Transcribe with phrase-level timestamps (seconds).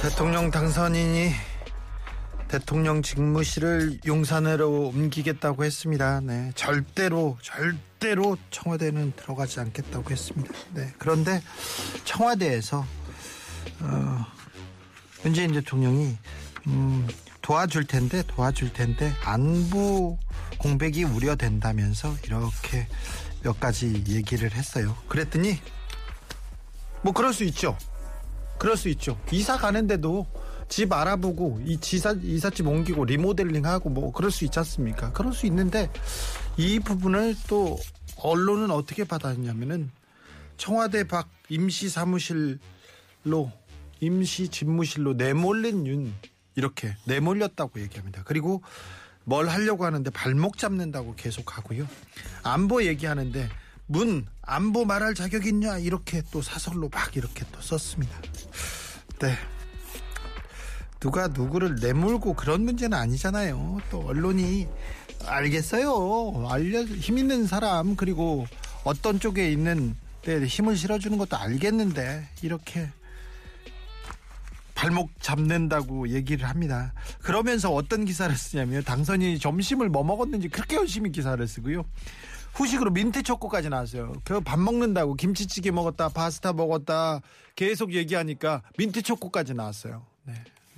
[0.00, 1.32] 대통령 당선인이
[2.46, 6.20] 대통령 직무실을 용산으로 옮기겠다고 했습니다.
[6.20, 10.54] 네, 절대로 절대로 청와대는 들어가지 않겠다고 했습니다.
[10.72, 11.42] 네, 그런데
[12.04, 12.86] 청와대에서
[13.80, 14.26] 어,
[15.24, 16.16] 문재인 대통령이
[16.68, 17.08] 음,
[17.42, 20.16] 도와줄 텐데 도와줄 텐데 안보
[20.58, 22.86] 공백이 우려된다면서 이렇게
[23.42, 24.96] 몇 가지 얘기를 했어요.
[25.08, 25.58] 그랬더니
[27.02, 27.76] 뭐 그럴 수 있죠.
[28.58, 29.18] 그럴 수 있죠.
[29.30, 30.26] 이사 가는데도
[30.68, 35.12] 집 알아보고 이 지사 이삿집 옮기고 리모델링하고 뭐 그럴 수 있지 않습니까?
[35.12, 35.90] 그럴 수 있는데
[36.56, 37.78] 이 부분을 또
[38.18, 39.90] 언론은 어떻게 받았냐면은
[40.56, 42.58] 청와대 밖 임시 사무실로
[44.00, 46.12] 임시 집무실로 내몰린 윤
[46.56, 48.22] 이렇게 내몰렸다고 얘기합니다.
[48.24, 48.62] 그리고
[49.24, 51.86] 뭘 하려고 하는데 발목 잡는다고 계속 하고요.
[52.42, 53.48] 안보 얘기하는데
[53.88, 58.14] 문 안보 말할 자격 있냐 이렇게 또 사설로 막 이렇게 또 썼습니다.
[59.20, 59.34] 네.
[61.00, 63.80] 누가 누구를 내몰고 그런 문제는 아니잖아요.
[63.90, 64.68] 또 언론이
[65.24, 66.48] 알겠어요.
[66.50, 68.46] 알려 힘 있는 사람 그리고
[68.84, 72.90] 어떤 쪽에 있는 데 힘을 실어주는 것도 알겠는데 이렇게
[74.74, 76.92] 발목 잡는다고 얘기를 합니다.
[77.22, 81.84] 그러면서 어떤 기사를 쓰냐면 당선인이 점심을 뭐 먹었는지 그렇게 열심히 기사를 쓰고요.
[82.58, 84.14] 후식으로 민트 초코까지 나왔어요.
[84.24, 87.20] 그 밥 먹는다고 김치찌개 먹었다, 파스타 먹었다
[87.54, 90.04] 계속 얘기하니까 민트 초코까지 나왔어요.
[90.24, 90.34] 네.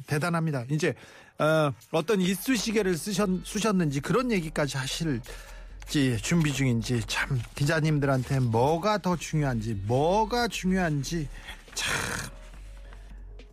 [0.07, 0.65] 대단합니다.
[0.71, 0.95] 이제
[1.39, 9.75] 어, 어떤 이쑤시개를 쓰셨, 쓰셨는지 그런 얘기까지 하실지 준비 중인지 참 기자님들한테 뭐가 더 중요한지
[9.87, 11.29] 뭐가 중요한지
[11.75, 11.95] 참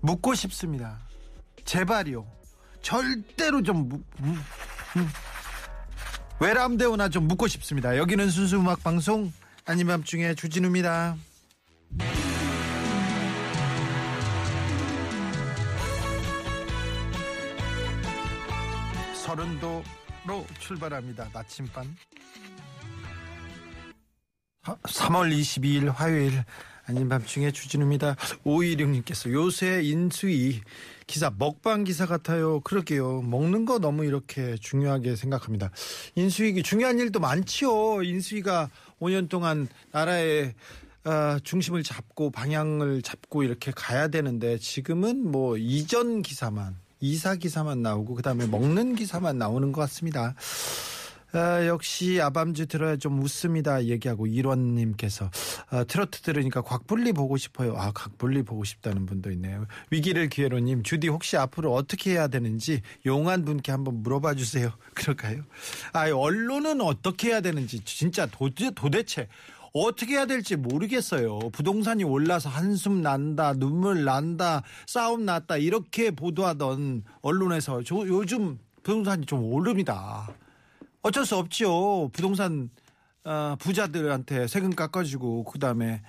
[0.01, 0.99] 묻고 싶습니다.
[1.65, 2.25] 제발요.
[2.81, 4.33] 절대로 좀 무, 무,
[4.95, 5.05] 무,
[6.39, 7.97] 외람되오나 좀 묻고 싶습니다.
[7.97, 9.31] 여기는 순수 음악 방송
[9.65, 11.17] 아닌 밤중에 주진우입니다.
[19.15, 21.29] 서른도로 출발합니다.
[21.33, 21.95] 나침반.
[24.63, 26.43] 3월 22일 화요일
[26.87, 28.15] 아닌 밤중에 주진우입니다.
[28.45, 30.61] 516님께서 요새 인수위
[31.05, 32.61] 기사 먹방 기사 같아요.
[32.61, 33.21] 그러게요.
[33.21, 35.69] 먹는 거 너무 이렇게 중요하게 생각합니다.
[36.15, 38.03] 인수위기 중요한 일도 많지요.
[38.03, 38.69] 인수위가
[39.01, 40.53] 5년 동안 나라의
[41.03, 48.15] 어, 중심을 잡고 방향을 잡고 이렇게 가야 되는데 지금은 뭐 이전 기사만 이사 기사만 나오고
[48.15, 50.35] 그다음에 먹는 기사만 나오는 것 같습니다.
[51.33, 53.85] 아, 역시 아밤주 들어야 좀 웃습니다.
[53.85, 55.29] 얘기하고 일원님께서
[55.69, 57.75] 아, 트로트 들으니까 곽불리 보고 싶어요.
[57.77, 59.65] 아, 곽불리 보고 싶다는 분도 있네요.
[59.91, 64.71] 위기를 기회로님, 주디 혹시 앞으로 어떻게 해야 되는지 용한 분께 한번 물어봐 주세요.
[64.95, 65.43] 그럴까요?
[65.93, 69.27] 아, 언론은 어떻게 해야 되는지 진짜 도대, 도대체
[69.73, 71.39] 어떻게 해야 될지 모르겠어요.
[71.51, 79.44] 부동산이 올라서 한숨 난다, 눈물 난다, 싸움 났다 이렇게 보도하던 언론에서 저, 요즘 부동산이 좀
[79.44, 80.27] 오릅니다.
[81.07, 82.09] 어쩔 수 없지요.
[82.09, 82.69] 부동산
[83.23, 86.01] 어, 부자들한테 세금 깎아주고 그다음에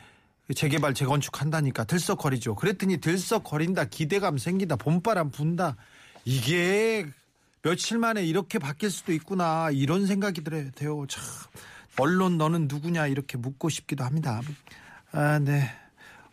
[0.52, 2.56] 재개발 재건축 한다니까 들썩거리죠.
[2.56, 5.76] 그랬더니 들썩거린다 기대감 생긴다 봄바람 분다
[6.24, 7.06] 이게
[7.62, 11.06] 며칠 만에 이렇게 바뀔 수도 있구나 이런 생각이 들어요.
[11.06, 11.22] 참
[11.98, 14.40] 언론 너는 누구냐 이렇게 묻고 싶기도 합니다.
[15.12, 15.70] 아, 네.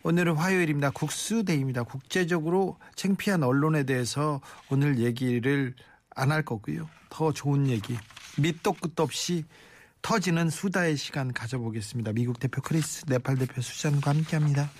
[0.02, 0.90] 오늘은 화요일입니다.
[0.90, 1.84] 국수데이입니다.
[1.84, 4.40] 국제적으로 창피한 언론에 대해서
[4.70, 5.74] 오늘 얘기를
[6.14, 6.88] 안 할 거고요.
[7.10, 7.96] 더 좋은 얘기
[8.38, 9.44] 밑도 끝도 없이
[10.02, 12.12] 터지는 수다의 시간 가져보겠습니다.
[12.12, 14.70] 미국 대표 크리스, 네팔 대표 수잔과 함께합니다.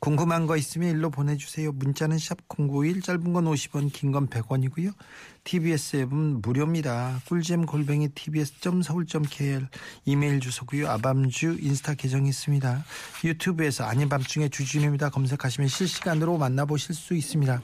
[0.00, 1.72] 궁금한 거 있으면 일로 보내주세요.
[1.72, 4.94] 문자는 샵 091, 짧은 건 50원, 긴 건 100원이고요.
[5.42, 7.20] TBS 앱은 무료입니다.
[7.26, 9.66] 꿀잼 골뱅이 tbs.서울.kr
[10.04, 10.88] 이메일 주소고요.
[10.88, 12.84] 아밤주 인스타 계정이 있습니다.
[13.24, 15.10] 유튜브에서 아닌 밤중에 주진우입니다.
[15.10, 17.60] 검색하시면 실시간으로 만나보실 수 있습니다.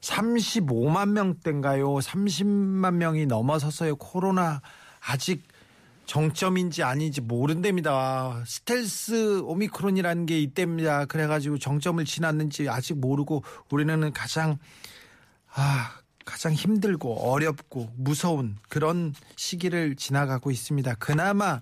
[0.00, 1.96] 35만 명대인가요?
[1.96, 3.96] 30만 명이 넘어섰어요.
[3.96, 4.60] 코로나
[5.00, 5.42] 아직
[6.06, 8.42] 정점인지 아닌지 모른답니다.
[8.46, 11.06] 스텔스 오미크론이라는 게 이때입니다.
[11.06, 14.58] 그래가지고 정점을 지났는지 아직 모르고 우리는 가장
[15.52, 20.94] 아 가장 힘들고 어렵고 무서운 그런 시기를 지나가고 있습니다.
[20.94, 21.60] 그나마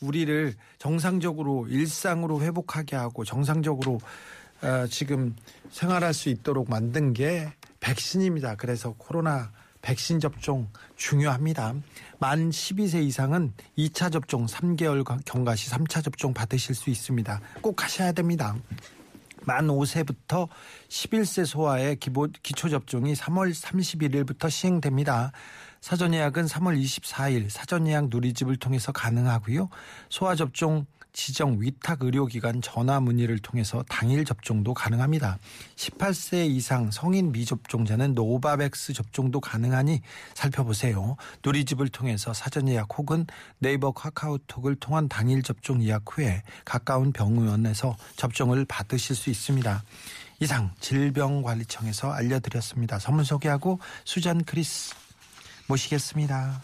[0.00, 4.00] 우리를 정상적으로 일상으로 회복하게 하고 정상적으로
[4.62, 5.36] 어, 지금
[5.70, 7.52] 생활할 수 있도록 만든 게
[7.84, 8.54] 백신입니다.
[8.56, 9.52] 그래서 코로나
[9.82, 11.74] 백신 접종 중요합니다.
[12.18, 17.40] 만 12세 이상은 2차 접종 3개월 경과 시 3차 접종 받으실 수 있습니다.
[17.60, 18.56] 꼭 하셔야 됩니다.
[19.42, 20.48] 만 5세부터
[20.88, 25.32] 11세 소아의 기본, 기초 접종이 3월 31일부터 시행됩니다.
[25.82, 29.68] 사전 예약은 3월 24일 사전 예약 누리집을 통해서 가능하고요.
[30.08, 35.38] 소아 접종 지정 위탁 의료기관 전화 문의를 통해서 당일 접종도 가능합니다.
[35.76, 40.00] 18세 이상 성인 미접종자는 노바백스 접종도 가능하니
[40.34, 41.16] 살펴보세요.
[41.44, 43.26] 누리집을 통해서 사전 예약 혹은
[43.58, 49.82] 네이버 카카오톡을 통한 당일 접종 예약 후에 가까운 병원에서 접종을 받으실 수 있습니다.
[50.40, 52.98] 이상 질병관리청에서 알려드렸습니다.
[52.98, 54.94] 선물 소개하고 수잔 크리스
[55.68, 56.60] 모시겠습니다.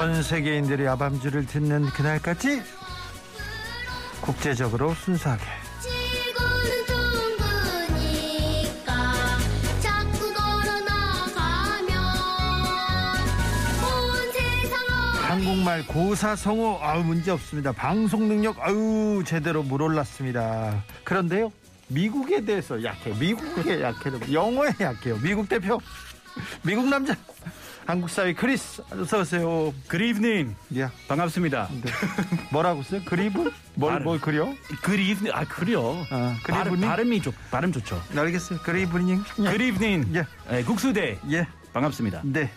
[0.00, 2.62] 전 세계인들이 아밤주를 듣는 그날까지
[4.22, 5.44] 국제적으로 순수하게
[15.20, 17.70] 한국말 고사성어 아우 문제 없습니다.
[17.72, 20.82] 방송 능력 아우 제대로 물올랐습니다.
[21.04, 21.52] 그런데요
[21.88, 23.12] 미국에 대해서 약해.
[23.20, 24.10] 미국에 약해.
[24.32, 25.18] 영어에 약해요.
[25.22, 25.78] 미국 대표
[26.62, 27.14] 미국 남자
[27.86, 29.74] 한국 사회 크리스 어서 오세요.
[29.88, 31.68] 그리브닝 야 반갑습니다.
[31.82, 31.90] 네.
[32.52, 33.00] 뭐라고 써요?
[33.04, 33.50] 그리브?
[33.74, 34.04] 뭘, 발음.
[34.04, 34.48] 뭘 그려?
[34.82, 35.96] 그리브닝 아 그래요.
[36.10, 36.88] 아, 발음, 그리브닝?
[36.88, 38.00] 발음이 좋 발음 좋죠.
[38.16, 38.60] 알겠어요.
[38.60, 39.22] 그리브닝.
[39.36, 40.24] 그리브닝 예.
[40.52, 41.46] 예, 국수대 예.
[41.72, 42.20] 반갑습니다.
[42.24, 42.50] 네.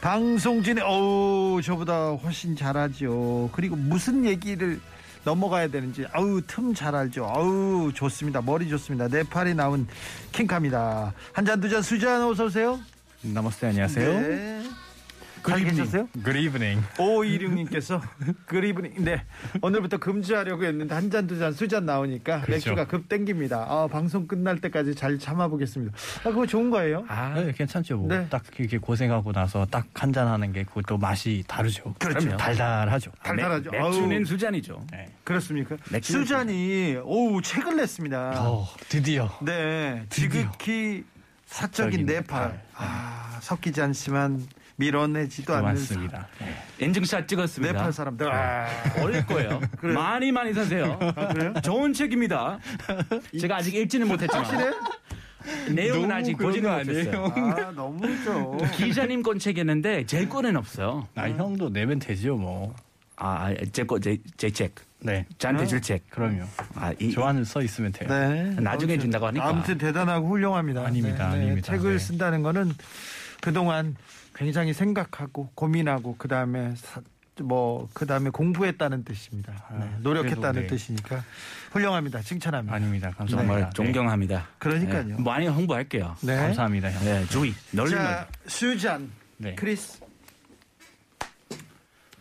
[0.00, 3.50] 방송진에 어우 저보다 훨씬 잘하죠.
[3.52, 4.80] 그리고 무슨 얘기를
[5.24, 7.26] 넘어가야 되는지 아우 틈 잘 알죠.
[7.26, 8.40] 아우 좋습니다.
[8.40, 9.06] 머리 좋습니다.
[9.08, 9.86] 네팔이 나온
[10.32, 11.12] 킹카입니다.
[11.34, 12.80] 한 잔 두 잔 수잔 어서 오세요.
[13.22, 14.20] 나머스테 안녕하세요.
[14.20, 14.62] 네.
[15.44, 16.08] 잘 계셨어요?
[16.22, 16.80] 그리브닝.
[17.00, 18.00] 오이룡님께서
[18.46, 19.24] 그리브닝 네
[19.60, 22.70] 오늘부터 금지하려고 했는데 한 잔 두 잔 수 잔 나오니까 그렇죠.
[22.70, 23.66] 맥주가 급 땡깁니다.
[23.68, 25.92] 아, 방송 끝날 때까지 잘 참아보겠습니다.
[26.20, 27.04] 아 그거 좋은 거예요?
[27.08, 27.96] 아 네, 괜찮죠.
[27.96, 28.08] 뭐.
[28.08, 28.24] 네.
[28.30, 31.94] 딱 이렇게 고생하고 나서 딱 한 잔 하는 게 그것도 맛이 다르죠.
[31.98, 32.20] 그렇죠.
[32.20, 32.36] 그럼요.
[32.36, 33.10] 달달하죠.
[33.24, 33.70] 달달하죠.
[33.72, 34.24] 맥, 맥주는.
[34.24, 34.86] 수잔이죠.
[34.92, 35.10] 네.
[35.24, 35.76] 그렇습니까?
[36.00, 38.32] 수잔이 오우 책을 냈습니다.
[38.44, 39.28] 어, 드디어.
[39.42, 40.28] 네, 드디어.
[40.30, 41.04] 지극히
[41.52, 42.48] 사적인 네팔.
[42.48, 42.62] 네팔.
[42.76, 44.46] 아, 섞이지 않지만
[44.76, 46.26] 밀어내지도 않는 맞습니다.
[46.40, 46.86] 네.
[46.86, 47.72] 인증샷 찍었습니다.
[47.74, 48.32] 네팔 사람들.
[48.32, 48.66] 아,
[49.00, 49.60] 어릴 거예요.
[49.94, 50.98] 많이 많이 사세요.
[51.62, 52.58] 좋은 책입니다.
[53.38, 54.72] 제가 아직 읽지는 못했지만
[55.74, 57.20] 내용은 너무 아직 보지는 아니에요?
[57.20, 57.66] 못했어요.
[57.66, 58.58] 아 너무죠.
[58.74, 61.06] 기자님 건 책이었는데 제 거는 없어요.
[61.14, 62.74] 아, 형도 내면 되지요, 뭐.
[63.16, 64.74] 아, 제 거 제 제 책.
[65.00, 65.26] 네.
[65.38, 66.08] 저한테 줄 책.
[66.10, 66.44] 그럼요.
[66.74, 68.08] 아, 이, 조안을 써 있으면 돼요.
[68.08, 68.54] 네.
[68.60, 69.48] 나중에 준다고 하니까.
[69.48, 70.84] 아무튼 대단하고 훌륭합니다.
[70.84, 71.72] 아닙니다, 아닙니다.
[71.72, 71.98] 책을 네.
[71.98, 72.72] 쓴다는 거는
[73.40, 73.96] 그동안
[74.34, 76.74] 굉장히 생각하고 고민하고 그 다음에
[77.42, 79.52] 뭐 그다음에 공부했다는 뜻입니다.
[79.68, 80.66] 아, 네, 노력했다는 그래도 네.
[80.68, 81.24] 뜻이니까
[81.72, 82.20] 훌륭합니다.
[82.22, 82.74] 칭찬합니다.
[82.76, 83.10] 아닙니다.
[83.16, 83.36] 감사합니다.
[83.36, 83.70] 정말 네.
[83.74, 84.48] 존경합니다.
[84.58, 85.04] 그러니까요.
[85.04, 86.14] 네, 많이 홍보할게요.
[86.22, 86.36] 네.
[86.36, 87.04] 감사합니다, 형.
[87.04, 89.54] 네, 주의 널리 자, 수잔, 네.
[89.56, 90.01] 크리스.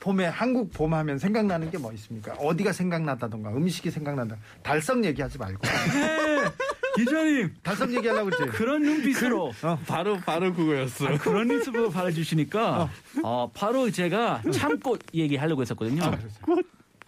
[0.02, 2.34] 봄에 한국 봄 하면 생각나는 게 뭐 있습니까?
[2.34, 4.36] 어디가 생각나다던가 음식이 생각난다.
[4.62, 5.62] 달성 얘기하지 말고.
[6.98, 8.58] 기자님 달성 얘기하려고 그랬지.
[8.58, 9.52] 그런 눈빛으로
[9.88, 11.08] 바로, 바로 그거였어.
[11.08, 12.90] 아, 그런 눈빛으로 바라 주시니까
[13.24, 16.04] 어, 바로 제가 참꽃 얘기하려고 했었거든요.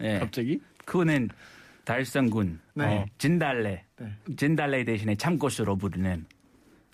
[0.00, 0.60] 네, 갑자기?
[0.84, 1.28] 그거는
[1.84, 2.84] 달성군 네.
[2.84, 4.12] 어, 진달래 네.
[4.36, 6.24] 진달래 대신에 참꽃으로 부르는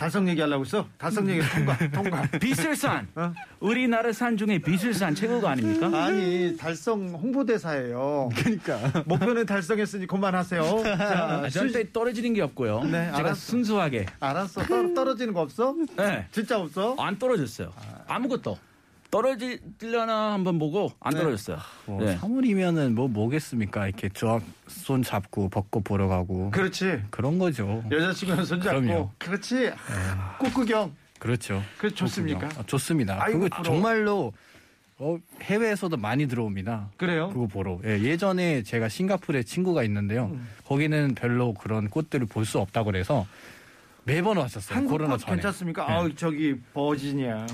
[0.00, 0.87] 달성 얘기하려고 했어?
[0.97, 2.23] 달성 얘기 통과, 통과.
[2.40, 3.35] 비슬산 어?
[3.61, 5.90] 우리나라 산 중에 비슬산 최고가 아닙니까?
[5.92, 8.30] 아니, 달성 홍보대사예요.
[8.35, 9.04] 그러니까.
[9.04, 10.62] 목표는 달성했으니 그만하세요.
[10.97, 12.85] 자, 아, 절대 떨어지는 게 없고요.
[12.85, 13.35] 네, 제가 알았어.
[13.35, 14.62] 순수하게 알았어.
[14.62, 15.75] 떨, 떨어지는 거 없어?
[15.99, 16.97] 네, 진짜 없어?
[16.99, 17.71] 안 떨어졌어요.
[18.09, 18.57] 아무것도
[19.10, 21.20] 떨어지려나 한번 보고 안 네.
[21.20, 21.58] 떨어졌어요.
[21.86, 22.16] 뭐 네.
[22.18, 23.86] 3월이면은 뭐 뭐겠습니까?
[23.88, 26.50] 이렇게 조합 손 잡고 벚꽃 보러 가고.
[26.50, 27.02] 그렇지.
[27.10, 27.82] 그런 거죠.
[27.90, 28.80] 여자친구는 손 잡고.
[28.80, 29.10] 그럼요.
[29.18, 29.72] 그렇지.
[30.38, 30.94] 꽃구경.
[31.18, 31.62] 그렇죠.
[31.78, 32.48] 그 좋습니까?
[32.56, 33.18] 아, 좋습니다.
[33.22, 33.64] 아이고, 그거 부러워.
[33.64, 34.32] 정말로
[34.98, 36.90] 어, 해외에서도 많이 들어옵니다.
[36.96, 37.30] 그래요?
[37.30, 37.78] 그거 보러.
[37.84, 40.26] 예, 예전에 제가 싱가포르에 친구가 있는데요.
[40.26, 40.46] 음.
[40.66, 43.26] 거기는 별로 그런 꽃들을 볼 수 없다고 그래서
[44.04, 44.76] 매번 왔었어요.
[44.76, 45.36] 한국 코로나 꽃 전에.
[45.36, 45.86] 괜찮습니까?
[45.86, 45.92] 네.
[45.92, 47.46] 아우 저기 버지니아.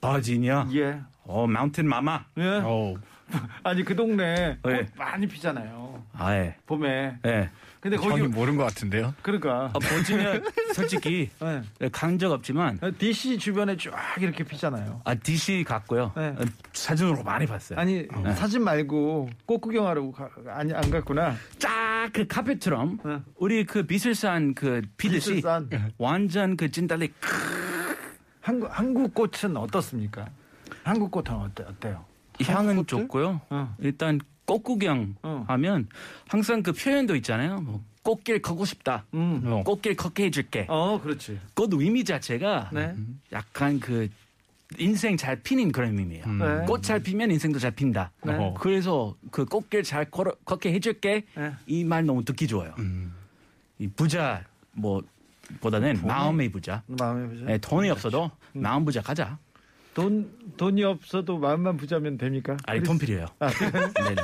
[0.00, 1.00] 버지니아, 예.
[1.24, 2.48] 어 마운틴 마마, 예.
[2.64, 2.96] 어우,
[3.62, 4.86] 아니 그 동네 꽃 네.
[4.96, 6.02] 많이 피잖아요.
[6.14, 6.56] 아, 예.
[6.66, 7.18] 봄에.
[7.26, 7.50] 예.
[7.80, 9.12] 근데 거기 형이 모르는 것 같은데요.
[9.22, 11.88] 그러니까 어, 보시면 솔직히 네.
[11.90, 15.00] 간적 없지만 DC 주변에 쫙 이렇게 피잖아요.
[15.04, 16.12] 아 DC 갔고요.
[16.16, 16.28] 네.
[16.28, 17.80] 어, 사진으로 많이 봤어요.
[17.80, 18.32] 아니 네.
[18.34, 21.34] 사진 말고 꽃 구경하러 가, 아니 안 갔구나.
[21.58, 23.18] 쫙 그 카페처럼 네.
[23.36, 25.92] 우리 그 비슬산 그 피듯이 비슬산.
[25.98, 27.12] 완전 그 찐달리
[28.42, 30.28] 한국 한국 꽃은 어떻습니까?
[30.84, 32.04] 한국 꽃은 어때, 어때요?
[32.42, 32.86] 향은 꽃들?
[32.86, 33.40] 좋고요.
[33.50, 33.76] 어.
[33.78, 35.44] 일단 꽃구경 어.
[35.48, 35.88] 하면
[36.28, 37.60] 항상 그 표현도 있잖아요.
[37.60, 39.04] 뭐 꽃길 걷고 싶다.
[39.14, 39.42] 음.
[39.46, 39.62] 어.
[39.62, 40.66] 꽃길 걷게 해줄게.
[40.68, 41.38] 어, 그렇지.
[41.54, 42.94] 꽃 의미 자체가 네.
[43.30, 44.08] 약간 그
[44.78, 46.24] 인생 잘 피는 그런 의미예요.
[46.26, 46.38] 음.
[46.38, 46.66] 네.
[46.66, 48.10] 꽃잘 피면 인생도 잘 핀다.
[48.24, 48.34] 네.
[48.34, 48.54] 어허.
[48.54, 51.24] 그래서 그 꽃길 잘 걸어, 걷게 해줄게.
[51.36, 51.52] 네.
[51.66, 52.74] 이말 너무 듣기 좋아요.
[52.78, 53.14] 음.
[53.78, 55.00] 이 부자 뭐
[55.60, 56.82] 보다는 마음의 부자.
[56.86, 57.44] 마음에 부자.
[57.46, 58.62] 네, 돈이 없어도 음.
[58.62, 59.38] 마음 부자 가자.
[59.94, 62.56] 돈 돈이 없어도 마음만 부자면 됩니까?
[62.66, 63.26] 아니 돈 필요해요.
[63.40, 64.16] 네.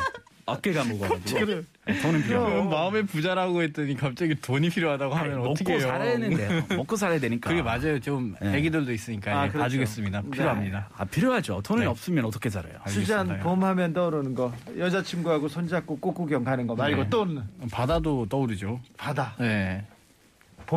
[0.46, 1.44] 어깨가 무거워가지고.
[1.84, 2.64] 네, 돈은 필요해요.
[2.64, 5.80] 마음의 부자라고 했더니 갑자기 돈이 필요하다고 하면 먹고 어떻게 해요?
[5.80, 7.50] 살아야 되는데 먹고 살아야 되니까.
[7.50, 8.00] 그게 맞아요.
[8.00, 8.56] 좀 네.
[8.56, 9.64] 애기들도 있으니까 아, 예, 그렇죠.
[9.64, 10.22] 봐주겠습니다.
[10.22, 10.30] 네.
[10.30, 10.88] 필요합니다.
[10.96, 11.60] 아 필요하죠.
[11.62, 11.86] 돈이 네.
[11.86, 12.72] 없으면 어떻게 살아요?
[12.86, 13.44] 수잔 알겠습니다.
[13.44, 17.10] 봄하면 떠오르는 거 여자친구하고 손잡고 꽃구경 가는 거 말고 네.
[17.10, 18.80] 또는 바다도 떠오르죠.
[18.96, 19.84] 바다 네.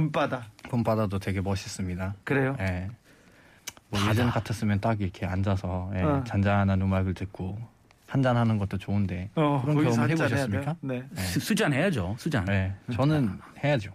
[0.01, 2.15] 봄바다 봄바다도 되게 멋있습니다.
[2.23, 2.55] 그래요?
[2.61, 2.89] 예.
[3.89, 6.23] 뭐 예전 같았으면 딱 이렇게 앉아서 예, 어.
[6.25, 7.59] 잔잔한 음악을 듣고
[8.07, 10.75] 한잔 하는 것도 좋은데 어, 그런 경험 해보셨습니까?
[10.79, 11.03] 네.
[11.09, 11.21] 네.
[11.21, 12.15] 수- 수잔 해야죠.
[12.17, 12.45] 수잔.
[12.45, 12.73] 네.
[12.93, 13.91] 저는 해야죠.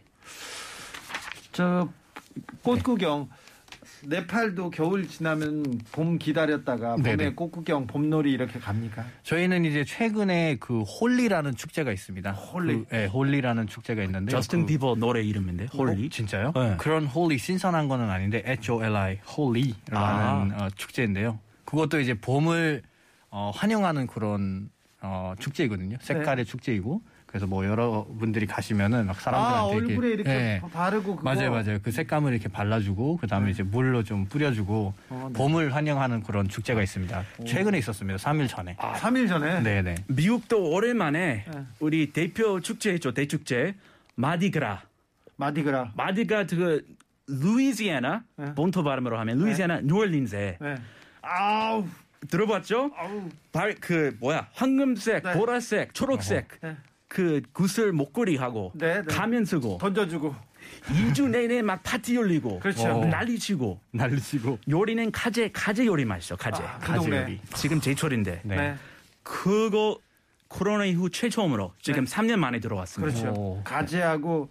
[1.52, 1.88] 저
[2.62, 7.34] 꽃구경 네팔도 겨울 지나면 봄 기다렸다가 봄에 네네.
[7.34, 9.04] 꽃구경 봄놀이 이렇게 갑니까?
[9.22, 12.32] 저희는 이제 최근에 그 Holi라는 축제가 있습니다.
[12.32, 12.84] Holi?
[12.84, 16.06] 그, 네, Holi라는 축제가 있는데 저스틴 비버 노래 이름인데 Holy.
[16.06, 16.52] 어, 진짜요?
[16.54, 16.76] 네.
[16.78, 21.38] 그런 holy 신성한 거는 아닌데 H-O-L-I Holi라는 어, 축제인데요.
[21.64, 22.82] 그것도 이제 봄을
[23.30, 25.96] 어, 환영하는 그런 어, 축제이거든요.
[26.00, 30.60] 색깔의 축제이고 그래서 뭐 여러분들이 가시면은 막아 사람들한테 얼굴에 이렇게 네.
[30.72, 31.78] 바르고 그거 맞아요, 맞아요.
[31.82, 35.38] 그 색감을 이렇게 발라주고 그 다음에 이제 물로 좀 뿌려주고 어, 네.
[35.38, 37.24] 봄을 환영하는 그런 축제가 있습니다.
[37.46, 38.18] 최근에 있었습니다.
[38.18, 38.76] 3일 전에.
[38.78, 39.96] 아, 3일 전에 네, 네.
[40.06, 41.64] 미국도 오랜만에 네.
[41.80, 43.12] 우리 대표 축제 있죠.
[43.12, 43.74] 대축제
[44.14, 44.82] 마디그라.
[45.36, 46.86] 마디그라 마디가 그
[47.26, 48.54] 루이지애나 네.
[48.54, 50.74] 본토 발음으로 하면 루이지애나 뉴올린즈에 네.
[51.20, 51.84] 아우
[52.30, 52.92] 들어봤죠?
[52.96, 55.32] 아우 발 그 뭐야 황금색, 네.
[55.34, 56.76] 보라색, 초록색 네.
[57.08, 59.02] 그 구슬 목걸이 하고 네, 네.
[59.02, 60.34] 가면 쓰고 던져주고
[60.86, 62.88] 2주 내내 막 파티 열리고 그렇죠.
[62.88, 63.04] 어.
[63.04, 64.58] 난리 치고 날리시고.
[64.68, 67.22] 요리는 가재 가재 요리 맛있어 가재 아, 그 가재 동네.
[67.22, 68.56] 요리 지금 제철인데 네.
[68.56, 68.74] 네.
[69.22, 69.98] 그거
[70.48, 72.10] 코로나 이후 최초음으로 지금 네.
[72.12, 73.20] 3년 만에 들어왔습니다.
[73.20, 73.62] 그렇죠 오.
[73.64, 74.48] 가지하고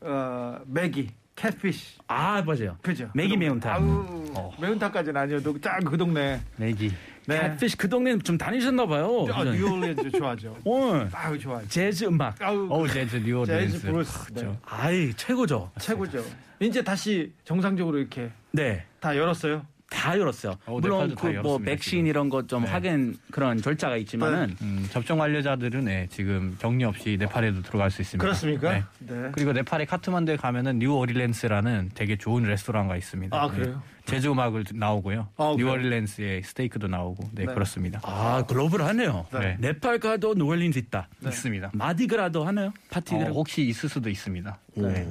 [0.00, 2.76] 어, 메기 catfish 아 맞아요.
[2.82, 3.38] 그죠 메기 그.
[3.40, 3.72] 매운탕.
[3.72, 4.52] 아우 어.
[4.60, 6.92] 매운탕까지는 아니어도 쫙그 동네 내기.
[7.26, 7.38] 네.
[7.40, 9.26] catfish 그 동네 좀 다니셨나 봐요.
[9.32, 9.52] 아, 그죠?
[9.56, 12.40] 뉴올리언즈 좋아하죠 어, 아우 좋아 재즈 음악.
[12.42, 13.72] 아우 어우, 재즈 뉴올리언스.
[13.80, 14.58] 재즈 블루스 네.
[14.64, 15.70] 아이 최고죠.
[15.78, 16.24] 최고죠
[16.60, 18.84] 이제 다시 정상적으로 이렇게 네.
[19.00, 20.52] 다 열었어요 다 열었어요.
[20.66, 22.06] 어, 물론 네팔도 다 그 뭐 열었습니다, 백신.
[22.06, 22.70] 이런 것 좀 네.
[22.70, 28.22] 확인 그런 절차가 있지만은 음, 접종 완료자들은 네, 지금 격리 없이 네팔에도 들어갈 수 있습니다.
[28.22, 28.84] 그렇습니까 네.
[29.00, 29.30] 네.
[29.32, 33.36] 그리고 네팔의 카트만두에 가면은 뉴올리언스라는 되게 좋은 레스토랑가 있습니다.
[33.36, 33.82] 아, 그래요?
[34.10, 35.28] 재즈 음악을 나오고요.
[35.36, 35.54] 아?
[35.56, 37.54] 뉴올리언스에 스테이크도 나오고, 네, 네.
[37.54, 38.00] 그렇습니다.
[38.02, 39.26] 아 글로벌하네요.
[39.32, 39.56] 네.
[39.60, 41.08] 네팔 가도 뉴올리언즈 있다.
[41.24, 41.70] 있습니다.
[41.74, 42.68] Mardi Gras도 하나요?
[42.68, 44.58] 어, 파티를 혹시 있을 수도 있습니다.
[44.74, 45.06] 네.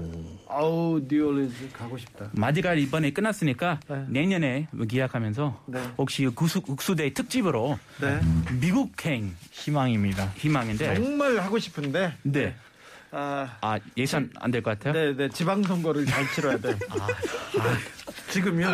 [0.48, 4.06] 아우 뉴올리언즈 가고 싶다 Mardi Gras 이번에 끝났으니까 네.
[4.08, 5.79] 내년에 뭐 기약하면서 네.
[5.98, 8.20] 혹시 구수 국수대 특집으로 네
[8.60, 10.32] 미국행 희망입니다.
[10.36, 12.56] 희망인데 정말 하고 싶은데 네.
[13.12, 14.94] 아 아 예산 안 될 것 같아요.
[14.94, 16.78] 네, 네, 지방선거를 잘 치러야 돼.
[16.89, 17.08] 아,
[18.30, 18.72] 지금요?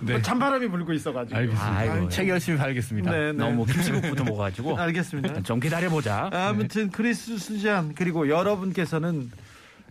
[0.00, 1.36] 뭐 찬바람이 불고 있어가지고.
[1.36, 1.76] 알겠습니다.
[1.78, 2.08] 아이고.
[2.08, 3.10] 책 열심히 팔겠습니다.
[3.10, 3.32] 네, 네.
[3.32, 5.42] 너무 김치국부터 먹어가지고 알겠습니다.
[5.42, 6.30] 좀 기다려보자.
[6.32, 9.30] 아무튼 크리스 수잔 그리고 여러분께서는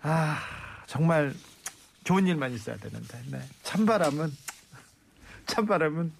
[0.02, 0.38] 아
[0.88, 1.34] 정말
[2.04, 3.40] 좋은 일만 있어야 되는데 네.
[3.64, 4.30] 찬바람은
[5.48, 6.12] 찬바람은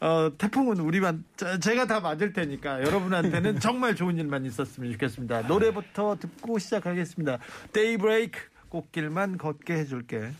[0.00, 5.42] 어, 태풍은 우리만 저- 제가 다 맞을 테니까 여러분한테는 정말 좋은 일만 있었으면 좋겠습니다.
[5.42, 7.38] 노래부터 듣고 시작하겠습니다.
[7.72, 8.38] 데이브레이크
[8.68, 10.30] 꽃길만 걷게 해줄게.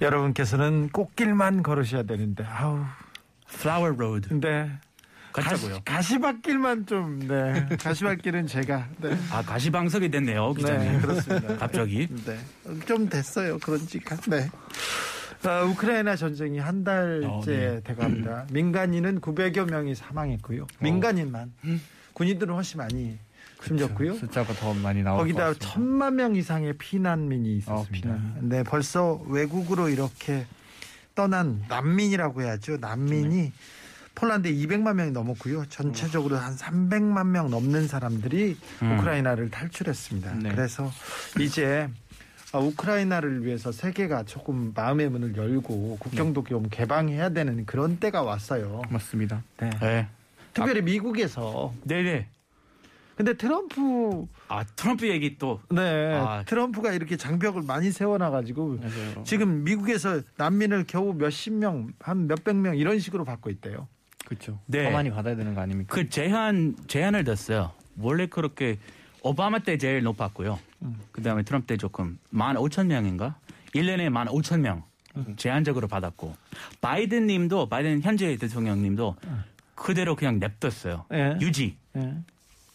[0.00, 2.84] 여러분께서는 꽃길만 걸으셔야 되는데 아우
[3.48, 4.70] Flower Road 근데
[5.32, 5.80] 가자고요.
[5.84, 7.66] 가시, 가시밭길만 좀 네.
[7.80, 9.16] 가시밭길은 제가 네.
[9.30, 10.92] 아 가시방석이 됐네요 기자님.
[10.92, 11.56] 네, 그렇습니다.
[11.56, 12.08] 갑자기.
[12.24, 12.38] 네.
[12.86, 13.58] 좀 됐어요.
[13.58, 14.16] 그런 지가.
[14.28, 14.48] 네.
[15.42, 17.80] 아, 우크라이나 전쟁이 한 달째 어, 네.
[17.82, 18.46] 돼갑니다.
[18.52, 20.66] 민간인은 900여 명이 사망했고요.
[20.80, 21.52] 민간인만.
[22.12, 23.18] 군인들은 훨씬 많이
[23.62, 24.14] 숨졌고요.
[24.14, 25.54] 숫자가 더 많이 것 거기다.
[25.54, 28.10] 천만 명 이상의 피난민이 있었습니다.
[28.10, 28.48] 어, 피난민.
[28.48, 30.46] 네, 벌써 외국으로 이렇게
[31.14, 32.78] 떠난 난민이라고 해야죠.
[32.78, 33.52] 난민이 네.
[34.20, 35.64] 폴란드에 200만 명이 넘었고요.
[35.70, 38.98] 전체적으로 한 300만 명 넘는 사람들이 음.
[38.98, 40.34] 우크라이나를 탈출했습니다.
[40.34, 40.50] 네.
[40.50, 40.90] 그래서
[41.40, 41.88] 이제
[42.52, 48.82] 아, 우크라이나를 위해서 세계가 조금 마음의 문을 열고 국경도 좀 개방해야 되는 그런 때가 왔어요.
[48.90, 49.42] 맞습니다.
[49.58, 49.70] 네.
[49.80, 50.08] 네.
[50.52, 52.26] 특별히 미국에서 네네.
[53.16, 56.42] 근데 트럼프 아 트럼프 얘기 또 네 아.
[56.44, 59.24] 트럼프가 이렇게 장벽을 많이 세워놔 가지고 맞아요.
[59.24, 63.88] 지금 미국에서 난민을 겨우 몇십 명, 한 몇백 명 이런 식으로 받고 있대요.
[64.30, 64.60] 그렇죠.
[64.66, 64.84] 네.
[64.84, 65.92] 더 많이 받아야 되는 거 아닙니까?
[65.92, 67.72] 그 제한 제한을 뒀어요.
[67.98, 68.78] 원래 그렇게
[69.22, 70.56] 오바마 때 제일 높았고요.
[71.10, 73.34] 그 다음에 트럼프 때 조금 만 오천 명인가?
[73.74, 74.84] 1년에 만 오천 명
[75.36, 76.36] 제한적으로 받았고
[76.80, 79.16] 바이든 님도 바이든 현재 대통령 님도
[79.74, 81.06] 그대로 그냥 냅뒀어요.
[81.12, 81.36] 예.
[81.40, 81.76] 유지.
[81.96, 82.14] 예.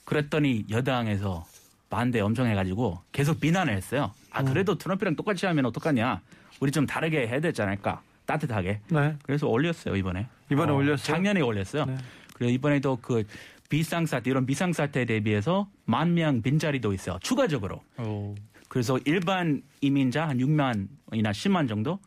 [0.04, 1.46] 그랬더니 여당에서
[1.90, 4.12] 반대 엄청 해가지고 계속 비난을 했어요.
[4.30, 6.22] 아 그래도 트럼프랑 똑같이 하면 어떡하냐?
[6.60, 8.02] 우리 좀 다르게 해야 되지 않을까?
[8.26, 8.82] 따뜻하게.
[8.90, 9.16] 네.
[9.24, 10.28] 그래서 올렸어요 이번에.
[10.52, 10.98] 이번에 어, 올렸어요?
[11.16, 11.86] 작년에 올렸어요.
[11.86, 11.98] 네.
[12.34, 13.24] 그리고 이번에도 그
[13.70, 17.18] 비상 사태 이런 비상 사태에 대비해서 만 명 빈자리도 있어요.
[17.22, 17.82] 추가적으로.
[17.98, 18.36] 오.
[18.70, 20.88] 그래서 일반 이민자 한 6만이나
[21.32, 22.00] 10만 정도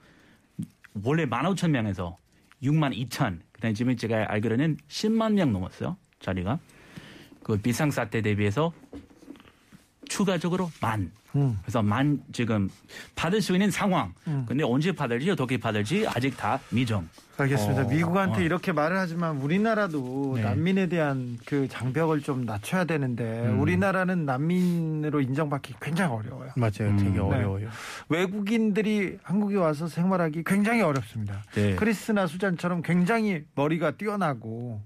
[1.03, 2.17] 원래 1만 5천 명에서
[2.63, 6.59] 6만 2천 그다음에 지금 제가 알기로는 10만 명 넘었어요 자리가
[7.43, 8.73] 그 비상 사태 대비해서
[10.09, 11.59] 추가적으로 만 음.
[11.63, 12.69] 그래서 만 지금
[13.15, 14.45] 받을 수 있는 상황 음.
[14.47, 17.83] 근데 언제 받을지 어떻게 받을지 아직 다 미정 알겠습니다.
[17.83, 18.43] 어, 미국한테 어.
[18.43, 20.43] 이렇게 말을 하지만 우리나라도 네.
[20.43, 26.51] 난민에 대한 그 장벽을 좀 낮춰야 되는데 우리나라는 난민으로 인정받기 굉장히 어려워요.
[26.57, 26.97] 맞아요.
[26.97, 27.21] 되게 음.
[27.21, 27.69] 어려워요.
[28.09, 31.45] 외국인들이 한국에 와서 생활하기 굉장히 어렵습니다.
[31.55, 31.77] 네.
[31.77, 34.83] 크리스나 수잔처럼 굉장히 머리가 뛰어나고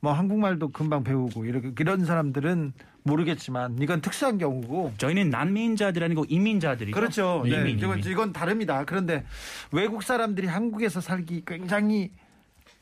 [0.00, 2.72] 뭐 한국말도 금방 배우고 이렇게 이런 사람들은
[3.06, 7.42] 모르겠지만 이건 특수한 경우고 저희는 난민자들 아니고 이민자들이죠 그렇죠.
[7.44, 8.10] 네, 이민, 이건, 이민.
[8.10, 8.84] 이건 다릅니다.
[8.84, 9.24] 그런데
[9.72, 12.10] 외국 사람들이 한국에서 살기 굉장히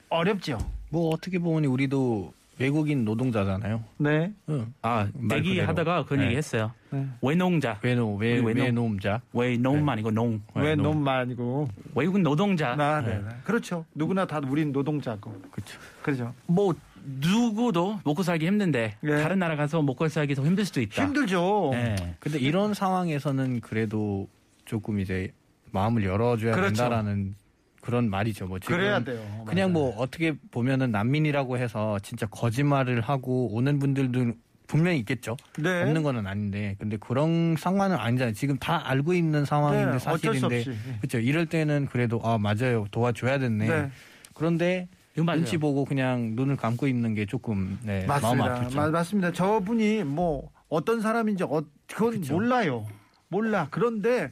[0.09, 0.59] 어렵죠.
[0.91, 3.83] 뭐 어떻게 보면 우리도 외국인 노동자잖아요.
[3.99, 4.33] 네.
[4.49, 4.73] 응.
[4.81, 6.27] 아말 대기하다가 그런 그대로.
[6.27, 7.05] 얘기 했어요 네.
[7.21, 8.63] 외농자 외노 외 우리 외노.
[8.63, 9.21] 외노음자.
[9.33, 13.19] 왜 농만 아니고 농 놈만 아니고 외국인 노동자 나, 네.
[13.19, 13.29] 네.
[13.43, 13.85] 그렇죠.
[13.95, 15.33] 누구나 다 우린 노동자고.
[15.51, 15.79] 그렇죠.
[16.03, 16.35] 그렇죠.
[16.47, 16.73] 뭐
[17.05, 19.09] 누구도 먹고 살기 힘든데 예.
[19.23, 21.05] 다른 나라 가서 먹고 살기 더 힘들 수도 있다.
[21.05, 21.71] 힘들죠.
[21.73, 22.17] 네.
[22.19, 24.29] 근데 이런 상황에서는 그래도
[24.65, 25.33] 조금 이제
[25.71, 26.75] 마음을 열어줘야 그렇죠.
[26.75, 27.35] 된다라는
[27.81, 28.47] 그런 말이죠.
[28.47, 29.21] 뭐 지금 그래야 돼요.
[29.47, 29.87] 그냥 맞아요.
[29.91, 34.33] 뭐 어떻게 보면은 난민이라고 해서 진짜 거짓말을 하고 오는 분들도
[34.67, 35.37] 분명히 있겠죠.
[35.59, 35.83] 네.
[35.83, 38.33] 없는 거는 아닌데 근데 그런 상황은 아니잖아요.
[38.35, 40.71] 지금 다 알고 있는 상황인데 네, 사실인데 없이.
[40.71, 40.97] 네.
[41.01, 41.19] 그렇죠.
[41.19, 43.69] 이럴 때는 그래도 아 맞아요 도와줘야 됐네.
[43.69, 43.91] 네.
[44.33, 44.89] 그런데.
[45.17, 48.57] 눈치 보고 그냥 눈을 감고 있는 게 조금 네, 마음 맞습니다.
[48.57, 48.77] 아프죠.
[48.77, 49.33] 마- 맞습니다.
[49.33, 52.35] 저분이 뭐 어떤 사람인지 어, 그건 그쵸.
[52.35, 52.87] 몰라요.
[53.29, 53.69] 몰라.
[53.71, 54.31] 그런데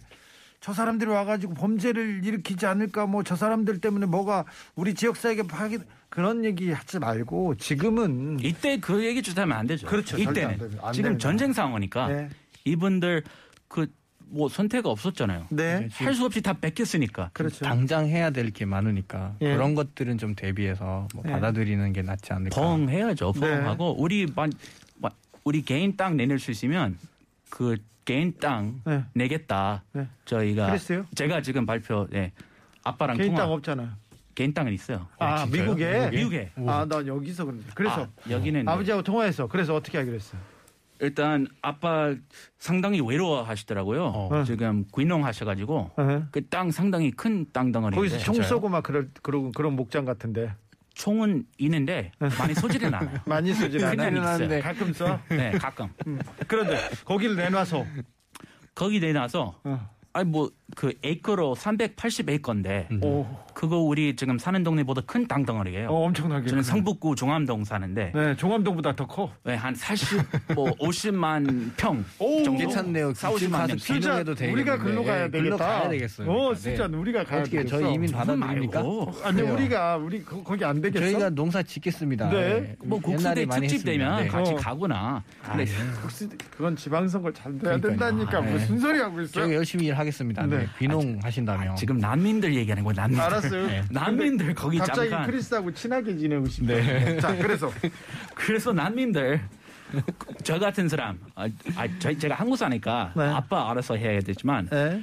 [0.61, 5.79] 저 사람들이 와가지고 범죄를 일으키지 않을까 뭐 저 사람들 때문에 뭐가 우리 지역 사회에 파기
[6.09, 9.87] 그런 얘기 하지 말고 지금은 이때 그 얘기 주하면 안 되죠.
[9.87, 10.19] 그렇죠.
[10.19, 10.59] 이때는
[10.93, 11.19] 지금 됩니다.
[11.19, 12.29] 전쟁 상황이니까 네.
[12.65, 13.23] 이분들
[13.69, 13.87] 그
[14.33, 15.47] 뭐 선택 없었잖아요.
[15.51, 15.89] 네.
[15.93, 17.31] 할 수 없이 다 뺏겼으니까.
[17.35, 17.65] 그렇죠.
[17.65, 19.55] 당장 해야 될 게 많으니까 예.
[19.55, 21.33] 그런 것들은 좀 대비해서 뭐 예.
[21.33, 22.61] 받아들이는 게 낫지 않을까.
[22.61, 23.33] 펑 해야죠.
[23.33, 23.55] 펑 네.
[23.57, 24.53] 하고 우리 만
[24.99, 25.11] 마-
[25.45, 26.99] 우리 개인 땅 내낼 수 있으면
[27.51, 29.05] 그 개인 땅 네.
[29.15, 29.83] 내겠다.
[29.93, 30.07] 네.
[30.25, 31.07] 저희가 그랬어요?
[31.15, 32.33] 제가 지금 발표 네.
[32.85, 33.89] 아빠랑 개인 통화 땅 없잖아요.
[34.35, 35.07] 개인 땅은 있어요.
[35.19, 35.63] 아, 진짜요?
[35.75, 36.11] 미국에?
[36.11, 36.51] 미국에.
[36.67, 37.67] 아, 난 여기서 그런데.
[37.75, 38.71] 그래서 아, 여기는 네.
[38.71, 39.47] 아버지하고 통화했어.
[39.47, 40.41] 그래서 어떻게 하기로 했어요?
[41.03, 42.15] 일단 아빠
[42.59, 44.05] 상당히 외로워하시더라고요.
[44.05, 44.45] 어.
[44.45, 46.23] 지금 귀농하셔가지고 어.
[46.31, 50.55] 그땅 상당히 큰 땅 덩어리인데 거기서 총 쏘고 막 그럴 그런 그런 목장 같은데
[50.95, 53.19] 총은 있는데 많이 쏘지는 않아요.
[53.27, 54.11] 많이 쏘지 않아요.
[54.11, 54.61] 그냥 있어요.
[54.63, 55.21] 가끔 써.
[55.29, 55.89] 네, 가끔.
[56.47, 57.85] 그런데 거기를 내놔서
[58.75, 59.91] 거기 내놔서 어.
[60.13, 65.89] 아니 뭐 그 에이커로 380 에이커인데 오, 그거 우리 지금 사는 동네보다 큰 땅 덩어리예요.
[65.89, 66.49] 어, 엄청나게.
[66.49, 66.63] 저는.
[66.63, 69.31] 성북구 종암동 사는데 네, 종암동보다 더 커.
[69.45, 70.21] 네, 한 40,
[70.55, 72.59] 뭐 50만 평 오, 정도.
[72.59, 73.15] 괜찮네요.
[73.15, 73.77] 4, 50만 가서 명.
[73.77, 74.53] 비- 비농해도 되겠는데.
[74.71, 75.39] 우리가 글로 가야 예, 되겠다.
[75.41, 76.29] 글로 가야 되겠어요.
[76.31, 76.55] 어, 그러니까.
[76.61, 76.97] 진짜 네.
[76.97, 77.79] 우리가 가야 어떻게 되겠어.
[77.81, 78.83] 저희 이민 받아들입니까?
[79.25, 79.43] 아니.
[79.43, 81.05] 우리가 우리 거, 거기 안 되겠어?
[81.05, 82.31] 저희가 농사 짓겠습니다.
[82.31, 82.37] 네.
[82.37, 82.77] 예.
[82.85, 83.85] 뭐 국수대 특집.
[83.85, 84.29] 되면 네.
[84.29, 84.57] 같이 어.
[84.57, 85.23] 가구나.
[85.43, 85.65] 근데
[86.03, 87.79] 혹시 그건 지방선거 잘 돼야.
[87.79, 88.53] 된다니까 아, 네.
[88.53, 89.33] 무슨 소리 하고 있어?
[89.41, 90.47] 저희가 열심히 일하겠습니다.
[90.47, 90.59] 네.
[90.59, 90.67] 네.
[90.79, 91.75] 귀농 하신다며.
[91.77, 93.23] 지금 난민들 얘기하는 거야, 난민들.
[93.47, 93.67] 알았어요.
[93.67, 93.85] 네.
[93.91, 95.27] 난민들 거기 갑자기 잠깐.
[95.31, 97.19] 크리스하고 친하게 지내고 싶네.
[97.21, 97.71] 자, 그래서
[98.35, 99.41] 그래서 난민들
[100.43, 103.25] 저 같은 사람, 아, 아, 저, 제가 한국 사니까 네.
[103.25, 105.03] 아빠 알아서 해야 되지만 네.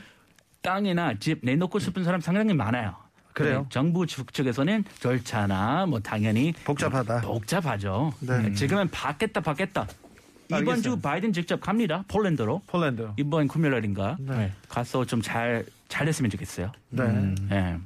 [0.61, 2.95] 땅이나 집 내놓고 싶은 사람 상당히 많아요.
[3.33, 3.59] 그래요?
[3.61, 7.21] 네, 정부 측- 측에서는 절차나 뭐 당연히 복잡하다.
[7.21, 8.11] 복잡하죠.
[8.21, 8.51] 네.
[8.53, 9.87] 지금은 받겠다 받겠다
[10.47, 10.81] 이번 알겠어요.
[10.81, 12.03] 주 바이든 직접 갑니다.
[12.07, 12.63] 폴란드로.
[12.65, 13.11] 폴란드.
[13.17, 14.51] 이번 금요일인가 네.
[14.67, 16.71] 가서 좀 잘 잘 됐으면 좋겠어요.
[16.89, 17.35] 네.
[17.51, 17.77] 예.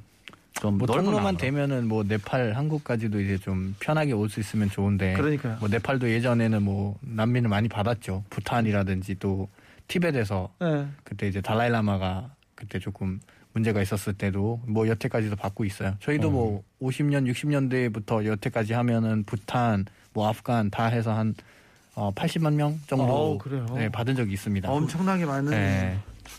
[0.60, 1.36] 좀 뭐 통로만.
[1.36, 5.56] 되면은 뭐 네팔 한국까지도 이제 좀 편하게 올 수 있으면 좋은데 그러니까요.
[5.60, 9.48] 뭐 네팔도 예전에는 뭐 난민을 많이 받았죠 부탄이라든지 또
[9.88, 10.86] 티벳에서 네.
[11.04, 13.20] 그때 이제 달라이라마가 그때 조금
[13.52, 15.94] 문제가 있었을 때도 뭐 여태까지도 받고 있어요.
[16.00, 21.34] 저희도 뭐 50년 60년대부터 여태까지 하면은 부탄 뭐 아프간 다 해서 한
[21.96, 23.66] 어, 80만 명 정도 어, 그래요?
[23.74, 24.68] 네, 받은 적이 있습니다.
[24.68, 25.50] 엄청나게 많은.
[25.50, 25.98] 네,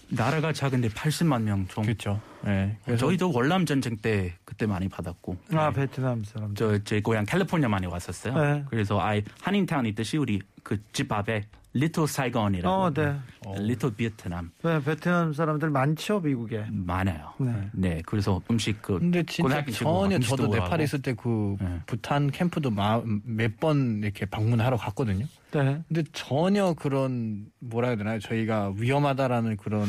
[0.09, 1.83] 나라가 작은데 80만 명 좀.
[1.85, 2.19] 그렇죠.
[2.45, 5.35] 네, 그래서 저희도 월남 전쟁 때 그때 많이 받았고.
[5.53, 6.53] 아 베트남 사람.
[6.55, 8.33] 저제 고향 캘리포니아 많이 왔었어요.
[8.39, 8.63] 네.
[8.69, 11.43] 그래서 아이 한인타운 있듯이 우리 그 집 앞에
[11.77, 12.73] 리틀 사이건이라고.
[12.73, 13.19] 어, 네.
[13.59, 16.65] 리틀 베트남 네, 베트남 사람들 많죠 미국에.
[16.71, 17.33] 많아요.
[17.37, 17.69] 네.
[17.73, 18.01] 네.
[18.05, 20.47] 그래서 음식 그 근데 진짜 전혀 저도.
[20.47, 21.79] 네팔에 있을 때그 네.
[21.85, 25.25] 부탄 캠프도 몇 번 이렇게 방문하러 갔거든요.
[25.51, 25.81] 네.
[25.87, 28.19] 근데 전혀 그런 뭐라 해야 되나요?
[28.19, 29.85] 저희가 위험하다라는 그런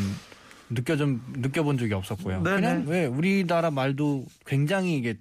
[0.71, 2.43] 느껴 좀 느껴본 적이 없었고요.
[2.43, 2.57] 네네.
[2.61, 5.15] 그냥 왜 우리나라 말도 굉장히 이게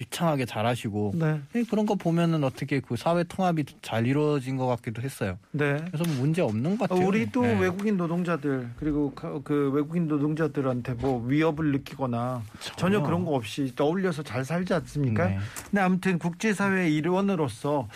[0.00, 1.40] 유창하게 잘하시고 네.
[1.68, 5.36] 그런 거 보면은 어떻게 그 사회 통합이 잘 이루어진 것 같기도 했어요.
[5.50, 5.76] 네.
[5.92, 7.06] 그래서 뭐 문제 없는 것 같아요.
[7.06, 7.60] 우리도 네.
[7.60, 12.42] 외국인 노동자들 그리고 그- 그 외국인 노동자들한테 뭐 위협을 느끼거나
[12.76, 15.26] 전혀 그런 거 없이 떠올려서 잘 살지 않습니까?
[15.28, 15.38] 네.
[15.66, 17.86] 근데 아무튼 국제사회 일원으로서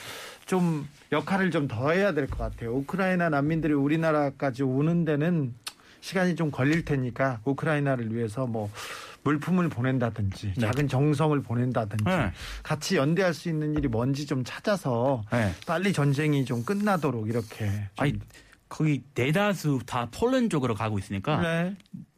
[0.44, 2.74] 좀 역할을 좀 더 해야 될 것 같아요.
[2.76, 5.54] 우크라이나 난민들이 우리나라까지 오는 데는
[6.04, 8.70] 시간이 좀 걸릴 테니까 우크라이나를 위해서 뭐
[9.22, 12.30] 물품을 보낸다든지 작은 정성을 보낸다든지 네.
[12.62, 15.50] 같이 연대할 수 있는 일이 뭔지 좀 찾아서 네.
[15.66, 18.18] 빨리 전쟁이 좀 끝나도록 이렇게 좀 아니
[18.68, 21.74] 거기 대다수 다 폴란드 쪽으로 가고 있으니까 네.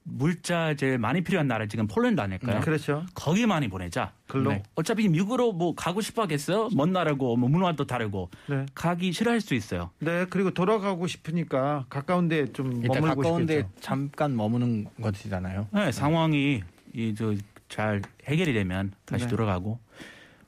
[0.08, 2.60] 물자 제일 많이 필요한 나라 지금 폴란드 아닐까요?
[2.60, 3.04] 그렇죠.
[3.14, 4.12] 거기 많이 보내자.
[4.28, 4.50] 글로?
[4.52, 4.62] 네.
[4.76, 6.68] 어차피 미국으로 뭐 가고 싶어 하겠어요?
[6.74, 8.66] 먼 나라고 뭐 문화도 다르고 네.
[8.74, 9.90] 가기 싫어할 수 있어요.
[9.98, 13.80] 네, 그리고 돌아가고 싶으니까 가까운데 좀 일단 머물고 가까운데 싶겠죠.
[13.80, 15.66] 잠깐 머무는 것이잖아요.
[15.72, 16.62] 네, 상황이
[16.94, 19.30] 이제 잘 해결이 되면 다시 네.
[19.30, 19.80] 돌아가고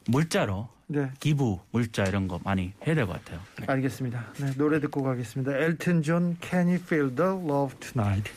[0.06, 3.40] 물자로 네, 기부 물자 이런 거 많이 해야 될 것 같아요.
[3.66, 4.24] 알겠습니다.
[4.40, 5.58] 네, 노래 듣고 가겠습니다.
[5.58, 8.30] 엘튼 존, Can You Feel the Love Tonight?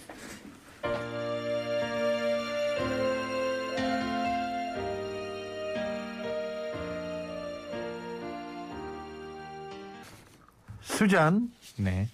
[11.05, 12.07] 수잔, 네.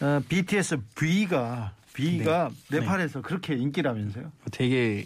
[0.00, 4.32] 어, BTS V가 V가 네 팔에서 그렇게 인기라면서요?
[4.50, 5.04] 되게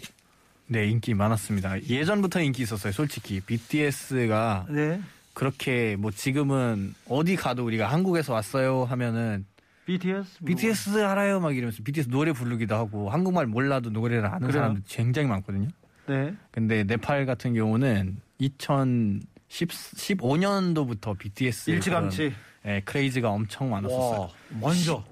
[0.65, 1.83] 네 인기 많았습니다.
[1.83, 2.91] 예전부터 인기 있었어요.
[2.91, 4.99] 솔직히 BTS가 네,
[5.35, 9.45] 그렇게 뭐 지금은 어디 가도 우리가 한국에서 왔어요 하면은
[9.85, 10.47] BTS, 뭐.
[10.47, 14.61] BTS 알아요 막 이러면서 BTS 노래 부르기도 하고 한국말 몰라도 노래를 아는 그래요?
[14.61, 15.67] 사람들 굉장히 많거든요.
[16.07, 22.33] 네, 근데 네팔 같은 경우는 2015년도부터 BTS 일찌감치.
[22.65, 24.29] 네, craze가 엄청 많았었어요.
[24.59, 25.03] 먼저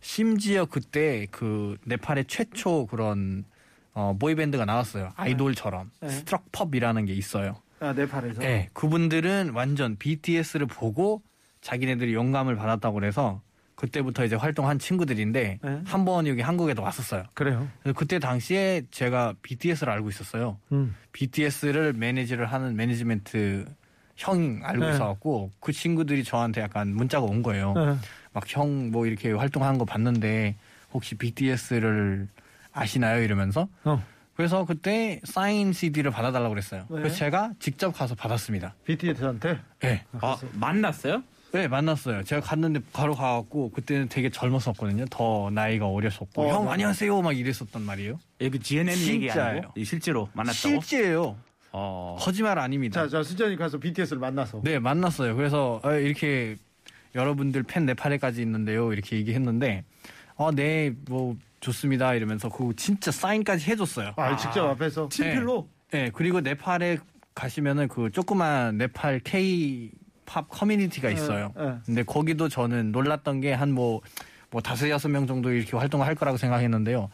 [0.00, 3.44] 심지어 그때 그 네팔의 최초 그런
[3.92, 5.10] 어, boy band가 나왔어요.
[5.16, 6.08] 아이돌처럼 네.
[6.08, 7.56] 스트럭펍이라는 게 있어요.
[7.80, 8.40] 아, 네팔에서.
[8.40, 11.22] 네, 그분들은 완전 BTS를 보고
[11.60, 13.42] 자기네들이 영감을 받았다고 그래서
[13.74, 15.80] 그때부터 이제 활동한 친구들인데 네.
[15.84, 17.24] 한번 여기 한국에도 왔었어요.
[17.34, 17.68] 그래요.
[17.96, 20.58] 그때 당시에 제가 BTS를 알고 있었어요.
[20.70, 20.94] 음.
[21.12, 23.66] BTS를 manage를 하는 management
[24.16, 24.94] 형 알고 네.
[24.94, 27.72] 있어갖고 그 친구들이 저한테 약간 문자가 온 거예요.
[27.74, 27.96] 네.
[28.32, 30.56] 막형 뭐 이렇게 활동하는 거 봤는데
[30.92, 32.28] 혹시 BTS를
[32.72, 33.22] 아시나요?
[33.22, 34.02] 이러면서 어.
[34.34, 36.82] 그래서 그때 사인 CD를 받아달라고 그랬어요.
[36.90, 36.96] 네.
[36.96, 38.74] 그래서 제가 직접 가서 받았습니다.
[38.84, 39.58] BTS한테.
[39.80, 40.04] 네.
[40.20, 41.22] 아, 만났어요?
[41.52, 42.24] 네, 만났어요.
[42.24, 45.04] 제가 갔는데 바로 가갖고 그때는 되게 젊었었거든요.
[45.10, 46.70] 더 나이가 어렸었고 어, 형 네.
[46.72, 48.18] 안녕하세요 막 이랬었단 말이에요.
[48.40, 49.30] 여기 GNN 얘기.
[49.30, 50.80] 아니고 이 실제로 만났다고?
[50.80, 51.36] 실제예요.
[51.72, 52.16] 어.
[52.20, 53.02] 거짓말 아닙니다.
[53.02, 54.60] 자, 자, 수전이 가서 BTS를 만나서.
[54.62, 55.34] 네, 만났어요.
[55.36, 56.56] 그래서 어, 이렇게
[57.14, 58.92] 여러분들 팬 네팔에까지 있는데요.
[58.92, 59.84] 이렇게 얘기했는데
[60.36, 62.14] 어, 네, 뭐 좋습니다.
[62.14, 64.12] 이러면서 그 진짜 사인까지 해줬어요.
[64.16, 65.08] 아, 직접 앞에서.
[65.08, 65.68] 친필로?
[65.90, 66.98] 네, 그리고 네팔에
[67.34, 69.90] 가시면은 그 조그만 네팔 K
[70.26, 71.52] 팝 커뮤니티가 있어요.
[71.56, 71.72] 네, 네.
[71.86, 76.36] 근데 거기도 저는 놀랐던 게 한 뭐뭐 다섯 여섯 명 정도 이렇게 활동을 할 거라고
[76.38, 77.10] 생각했는데요.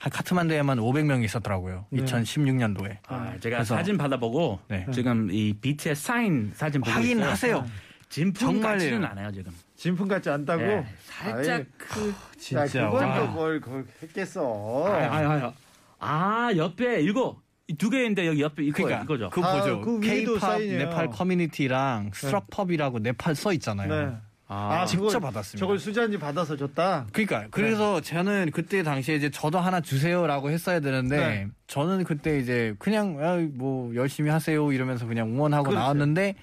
[0.00, 0.04] 네.
[0.04, 1.84] 한 카트만두에만 500명이 있었더라고요.
[1.90, 2.02] 네.
[2.02, 2.98] 2016년도에.
[3.08, 4.86] 아, 제가 그래서- 사진 받아보고 네.
[4.92, 6.90] 지금 이 BTS 사인 사진 보고.
[6.90, 7.66] 확인하세요.
[8.08, 8.72] 진품 정말요.
[8.78, 9.52] 같지는 않아요 지금.
[9.76, 10.62] 진품 같지 않다고?
[10.62, 13.20] 네, 살짝 아이, 그 자, 진짜, 그건 와.
[13.20, 13.60] 또 뭘
[14.02, 14.84] 했겠어.
[14.86, 15.52] 아, 아,
[15.98, 19.30] 아, 아 옆에 이거 이 두 개인데 여기 옆에 이거 그러니까 이거죠.
[19.30, 19.80] 그거 아, 보죠.
[19.80, 20.78] 그 K-pop 사인이에요.
[20.86, 24.18] 네팔 커뮤니티랑 스트럭펍이라고 네팔 써 있잖아요.
[24.50, 24.56] 네.
[24.56, 25.58] 아, 직접 그걸- 받았습니다.
[25.64, 27.06] 저걸 수잔이 받아서 줬다.
[27.12, 31.46] 그러니까 그래서 저는 그때 당시에 이제 저도 하나 주세요라고 했어야 되는데 네.
[31.68, 35.78] 저는 그때 이제 그냥 아, 뭐 열심히 하세요 이러면서 그냥 응원하고 그렇죠.
[35.78, 36.34] 나왔는데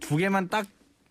[0.00, 0.66] 두 개만 딱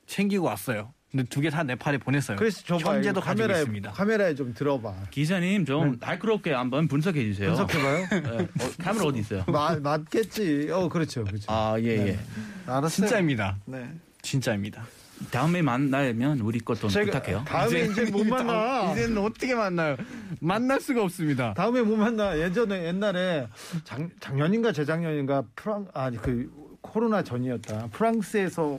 [0.05, 0.93] 챙기고 왔어요.
[1.12, 2.36] 근데 두 개 다 네팔에 보냈어요.
[2.38, 2.95] 그래서 줘봐.
[2.95, 3.91] 현재도 가지고 카메라에 있습니다.
[3.91, 4.93] 카메라에 좀 들어봐.
[5.12, 7.55] 기자님 좀 날카롭게 한번 분석해 주세요.
[7.55, 8.08] 분석해봐요.
[8.21, 8.43] 네.
[8.43, 9.43] 어, 카메라 어디 있어요?
[9.47, 10.69] 마, 맞겠지.
[10.71, 11.45] 어 그렇죠, 그렇죠.
[11.51, 12.19] 아, 예, 예.
[12.67, 12.89] 알았어요.
[12.89, 13.58] 진짜입니다.
[13.65, 13.89] 네.
[14.21, 14.84] 진짜입니다.
[15.32, 17.43] 다음에 만나면 우리 것도 부탁해요.
[17.47, 18.91] 다음에 이제 못 만나.
[18.91, 19.95] 이제는 어떻게 만나요?
[20.39, 21.54] 만날 수가 없습니다.
[21.54, 22.38] 다음에 못 만나.
[22.38, 23.47] 예전에 옛날에
[23.84, 26.51] 작, 작년인가 재작년인가 프랑 아니 그
[26.82, 27.88] 코로나 전이었다.
[27.91, 28.78] 프랑스에서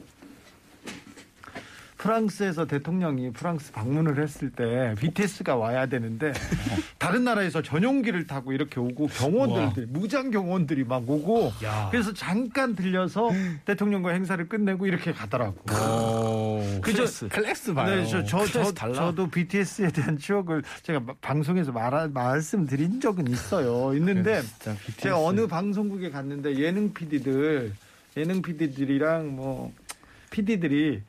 [1.98, 6.32] 프랑스에서 대통령이 프랑스 방문을 했을 때 BTS가 와야 되는데
[6.98, 11.88] 다른 나라에서 전용기를 타고 이렇게 오고 경호원들 무장 경호원들이 막 오고 야.
[11.90, 13.30] 그래서 잠깐 들려서
[13.64, 15.56] 대통령과 행사를 끝내고 이렇게 가더라고.
[16.82, 17.28] 그저 클래스.
[17.28, 17.96] 클래스 봐요.
[17.96, 18.94] 네, 저, 저, 저, 달라.
[18.94, 23.94] 저도 BTS에 대한 추억을 제가 마- 방송에서 말, 말씀드린 적은 있어요.
[23.94, 24.96] 있는데 BTS.
[24.98, 27.72] 제가 어느 방송국에 갔는데 예능 PD들,
[28.16, 29.72] 예능 PD들이랑 뭐
[30.30, 31.02] PD들이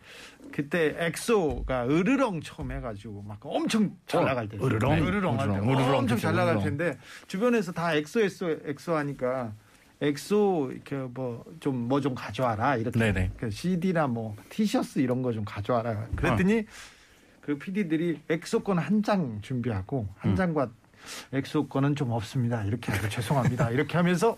[0.52, 4.96] 그때 엑소가 으르렁 처음 해가지고 막 엄청 잘 어, 나갈 때 으르렁?
[4.96, 5.58] 네, 으르렁 할 때
[5.98, 6.60] 엄청 잘 나갈.
[6.64, 9.54] 텐데 주변에서 다 엑소 엑소 엑소 하니까
[10.02, 13.32] 엑소 이렇게 뭐 좀 뭐좀 가져와라 이렇게 네네.
[13.38, 16.66] 그 CD나 뭐 티셔츠 이런 거 좀 가져와라 그랬더니
[17.42, 20.70] 그 PD들이 엑소 건 한 장 준비하고 한 장과
[21.34, 24.38] 엑소 거는 좀 없습니다 이렇게 죄송합니다 이렇게 하면서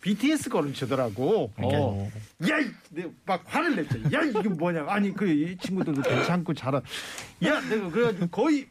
[0.00, 1.52] BTS 거를 주더라고.
[1.56, 2.10] 어.
[2.48, 3.98] 야, 이- 내가 막 화를 냈죠.
[4.12, 4.84] 야, 이게 뭐냐.
[4.88, 6.80] 아니, 그이 친구들도 괜찮고 잘하.
[7.44, 8.66] 야, 내가 그래가지고 거의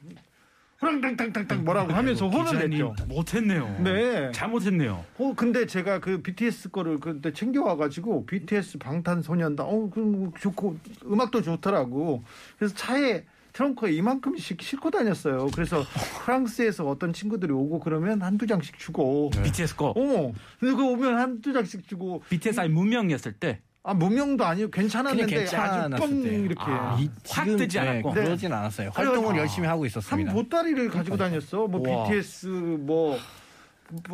[0.79, 2.95] 후랑당당당당 뭐라고 하면서 혼을 냈죠.
[3.07, 3.79] 못했네요.
[3.83, 4.31] 네.
[4.31, 5.03] 잘못했네요.
[5.17, 12.23] 어, 근데 제가 그 BTS 거를 그때 챙겨와가지고 BTS 방탄소년단, 어, 그뭐 좋고 음악도 좋더라고.
[12.59, 13.23] 그래서 차에
[13.57, 15.47] 트렁크에 이만큼씩 싣고 다녔어요.
[15.53, 15.83] 그래서
[16.23, 19.31] 프랑스에서 어떤 친구들이 오고 그러면 한두 장씩 주고.
[19.31, 19.87] BTS 거.
[19.97, 22.21] 어, 근데 그 오면 한두 장씩 주고.
[22.29, 26.29] BTS 아니 무명이었을 때 아, 무명도 아니고 괜찮았는데 그냥 아주 괜찮았을 뻥 때.
[26.35, 26.61] 이렇게.
[26.67, 26.97] 아.
[26.99, 28.11] 이- 확 지금, 뜨지 네, 않았고.
[28.11, 28.91] 그러진 않았어요.
[28.93, 29.37] 활동을 아.
[29.39, 30.33] 열심히 하고 한 있었습니다.
[30.33, 31.67] 보따리를 가지고 다녔어.
[31.67, 32.03] 뭐 우와.
[32.09, 33.17] BTS 뭐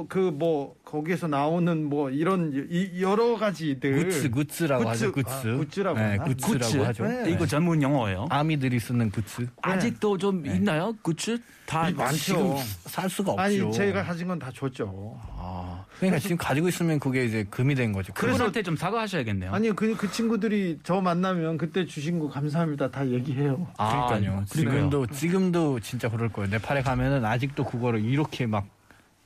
[0.08, 5.12] 그뭐 거기에서 나오는 뭐 이런 이- 여러 가지들 굿즈, 굿즈라고 굿즈, 하죠.
[5.12, 5.30] 굿즈.
[5.30, 6.18] 아, 굿즈라고 네?
[6.18, 6.78] 굿즈라고 굿즈.
[6.78, 7.04] 하죠.
[7.06, 7.32] 네.
[7.32, 8.28] 이거 전문 용어예요.
[8.30, 9.48] 아미들이 쓰는 굿즈.
[9.62, 10.94] 아직도 좀 있나요?
[11.02, 11.40] 굿즈?
[11.66, 12.16] 다 많죠.
[12.18, 12.56] 지금
[12.86, 13.42] 살 수가 없죠.
[13.42, 15.18] 아니 제가 가진 건 다 줬죠.
[15.38, 18.14] 아, 그러니까 지금 가지고 있으면 그게 이제 금이 된 거죠.
[18.14, 19.54] 그분한테 좀 사과하셔야겠네요.
[19.54, 23.66] 아니 그, 그 친구들이 저 만나면 그때 주신 거 감사합니다 다 얘기해요.
[23.78, 24.44] 아, 그러니까요.
[24.48, 26.50] 지금도 지금도 진짜 그럴 거예요.
[26.52, 28.66] 네팔에 가면은 아직도 그거를 이렇게 막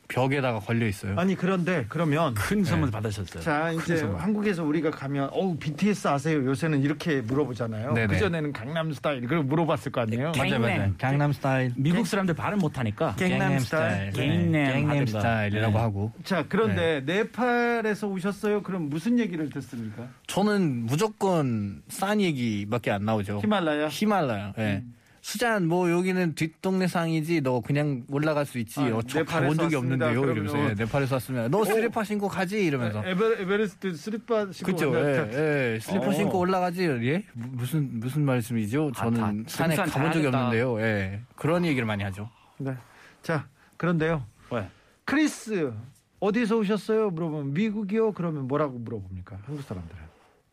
[0.08, 1.16] 벽에다가 걸려 있어요.
[1.18, 3.44] 아니 그런데 그러면 큰 선물 받으셨어요.
[3.44, 6.46] 자 이제 한국에서 우리가 가면 어우 BTS 아세요?
[6.46, 7.94] 요새는 이렇게 물어보잖아요.
[7.94, 8.08] 네네.
[8.08, 10.32] 그 전에는 강남 스타일 그걸 물어봤을 거 아니에요.
[10.32, 10.94] 갱- 맞아요, 맞아요.
[10.98, 11.74] 강남 스타일.
[11.76, 14.12] 미국 사람들 발음 못 하니까 갱남 스타일.
[14.12, 15.20] 갱남 네, 갱남 하든가.
[15.20, 15.80] 스타일이라고 네.
[15.80, 16.12] 하고.
[16.24, 18.64] 자 그런데 네팔에서 오셨어요?
[18.64, 20.08] 그럼 무슨 얘기를 듣습니까?
[20.28, 23.40] 저는 무조건 산 얘기밖에 안 나오죠.
[23.44, 23.88] 히말라야.
[23.90, 24.54] 히말라야.
[24.60, 24.84] 예.
[25.28, 28.80] 수잔 뭐 여기는 뒷동네 산이지 너 그냥 올라갈 수 있지.
[28.80, 29.76] 아, 어, 저 가본 적이.
[29.76, 30.24] 없는데요.
[30.24, 30.70] 이러면서 어.
[30.70, 33.04] 예, 네팔에서 왔으면 너 슬리퍼 신고 가지 이러면서.
[33.06, 34.72] 에베, 에베레스트 슬리퍼 신고.
[34.90, 35.80] 왔는데 예, 예.
[35.82, 36.14] 슬리퍼 어.
[36.14, 36.84] 신고 올라가지.
[36.84, 37.26] 예?
[37.34, 38.92] 무- 무슨 무슨 말씀이죠?
[38.96, 40.38] 아, 저는 다 산에 가본 적이 잘하겠다.
[40.46, 40.80] 없는데요.
[40.80, 41.20] 예.
[41.36, 42.30] 그런 얘기를 많이 하죠.
[42.58, 42.74] 네.
[43.22, 44.24] 자 그런데요.
[44.50, 44.70] 왜?
[45.04, 45.74] 크리스
[46.22, 47.10] 어디서 오셨어요?
[47.10, 48.14] 물어보면 미국이요.
[48.14, 49.40] 그러면 뭐라고 물어봅니까?
[49.46, 50.00] 한국 사람들은.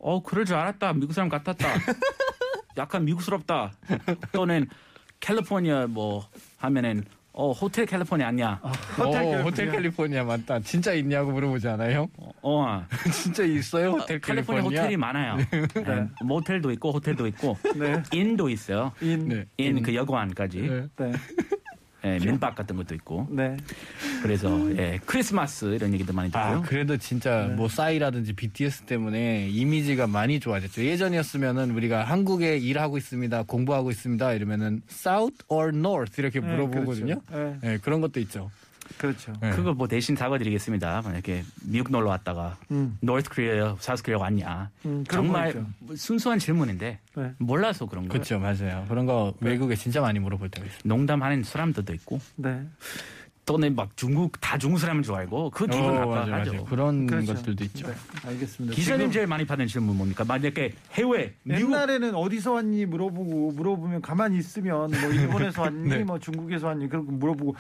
[0.01, 0.95] 어, 그럴 줄 알았다.
[0.95, 1.69] 미국 사람 같았다.
[2.77, 3.73] 약간 미국스럽다.
[4.33, 4.67] 또는
[5.21, 7.05] 캘리포니아 뭐 하면은
[7.37, 8.61] 어, 호텔 캘리포니아 아니야.
[8.97, 9.43] 호텔 오, 캘리포니아.
[9.43, 10.61] 호텔 캘리포니아 맞다.
[10.61, 12.09] 진짜 있냐고 물어보지 않아요?
[12.43, 12.85] 어.
[13.13, 13.93] 진짜 있어요?
[13.93, 14.81] 호텔 캘리포니아 캘리포니아.
[14.83, 15.37] 호텔이 많아요.
[15.75, 16.09] 네.
[16.23, 18.03] 모텔도 있고 호텔도 있고 네.
[18.13, 18.93] inn도 있어요.
[19.01, 19.29] inn.
[19.29, 19.45] 네.
[19.57, 21.13] inn 그 여관까지 네.
[22.05, 22.19] 네.
[22.21, 23.57] 예, 민박 같은 것도 있고 네.
[24.23, 26.63] 그래서 예, 크리스마스 이런 얘기도 많이 아, 들어요.
[26.67, 30.85] 그래도 진짜 뭐 싸이라든지 BTS 때문에 이미지가 많이 좋아졌죠.
[30.85, 37.21] 예전이었으면은 우리가 한국에 일하고 있습니다, 공부하고 있습니다 이러면은 South or North 이렇게 네, 물어보거든요.
[37.21, 37.59] 그렇죠.
[37.63, 38.51] 네, 그런 것도 있죠.
[38.99, 39.33] 그렇죠.
[39.41, 39.51] 네.
[39.51, 41.03] 그거 뭐 대신 사과드리겠습니다.
[41.03, 42.97] 만약에 미국 놀러 왔다가 음.
[43.01, 44.71] North Korea, South Korea 왔냐?
[44.87, 45.65] 음, 정말.
[45.97, 47.33] 순수한 질문인데 네.
[47.39, 48.13] 몰라서 그런 거예요.
[48.13, 48.85] 그렇죠, 맞아요.
[48.89, 50.81] 그런 거 외국에 진짜 많이 물어볼 때가 있어요.
[50.85, 52.63] 농담하는 사람들도 있고 네.
[53.47, 56.07] 또는 막 중국 다 중국 줄 알고 그 기분 어.
[56.07, 56.65] 맞아요.
[56.65, 57.35] 그런 그렇죠.
[57.35, 57.87] 것들도 있죠.
[57.87, 57.95] 네.
[58.27, 58.75] 알겠습니다.
[58.75, 60.25] 기자님 제일 많이 받는 질문 뭡니까?
[60.25, 65.99] 만약에 해외 미국 옛날에는 어디서 왔니 물어보고 물어보면 가만히 있으면 뭐 일본에서 왔니 네.
[66.05, 67.55] 뭐 중국에서 왔니 그런 거 물어보고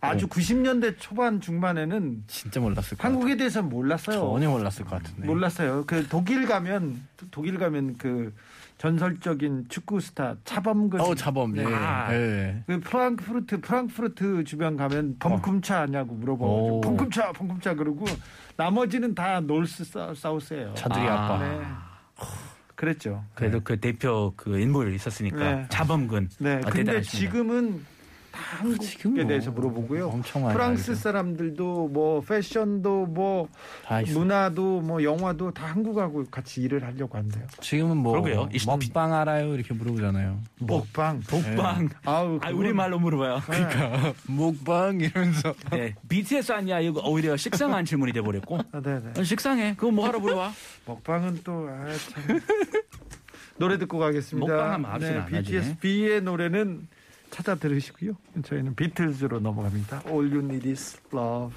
[0.00, 4.18] 아주 90년대 초반 중반에는 진짜 몰랐을 것 한국에 대해서는 몰랐어요.
[4.18, 5.26] 전혀 몰랐을 것 같은데.
[5.26, 5.84] 몰랐어요.
[5.86, 8.34] 그 독일 가면 독일 가면 그
[8.80, 11.54] 전설적인 축구 스타 차범근 어, 자범.
[11.58, 11.64] 예.
[11.66, 12.08] 아.
[12.14, 12.62] 예.
[12.66, 16.80] 그 프랑크푸르트 프랑크푸르트 주변 가면 펑금차 하냐고 물어보고 오.
[16.80, 18.06] 펑금차 펑금차 그러고
[18.56, 20.72] 나머지는 다 놀스 사- 사우스예요.
[20.72, 21.24] 차들이 아.
[21.26, 21.38] 아빠.
[21.46, 21.60] 네.
[22.74, 23.22] 그랬죠.
[23.34, 25.66] 그래도 그 대표 그 인물 있었으니까 네.
[25.68, 26.30] 자범군.
[26.38, 26.54] 네.
[26.54, 27.02] 아, 근데 대단하십니다.
[27.18, 27.89] 지금은 다
[28.40, 30.08] 한국에 지금 뭐 대해서 물어보고요.
[30.08, 31.00] 엄청 많이 프랑스 알죠.
[31.02, 33.48] 사람들도 뭐 패션도 뭐.
[34.12, 37.46] 문화도 뭐 영화도 다 한국하고 같이 일을 하려고 한대요.
[37.60, 38.48] 지금은 뭐 그러게요.
[38.52, 40.40] 이- 먹방 알아요 이렇게 물어보잖아요.
[40.60, 41.20] 먹방.
[41.20, 41.88] 복방.
[42.04, 43.40] 아우 아, 그건- 우리 말로 물어봐요.
[43.44, 45.94] 그러니까 먹방 이러면서 네.
[46.08, 46.80] BTS 아니야?
[46.80, 48.58] 이거 오히려 식상한 질문이 돼 버렸고.
[48.72, 49.12] 아, 네네.
[49.18, 49.74] 어, 식상해.
[49.76, 50.52] 그거 뭐 하러 물어봐?
[50.86, 52.40] 먹방은 또 아, 참.
[53.58, 54.52] 노래 듣고 가겠습니다.
[54.54, 55.76] 먹방하면 합시다, BTS.
[55.80, 56.88] B의 노래는
[57.30, 58.12] 찾아 들으시고요.
[58.44, 60.02] 저희는 비틀즈로 넘어갑니다.
[60.06, 61.54] All You Need Is Love.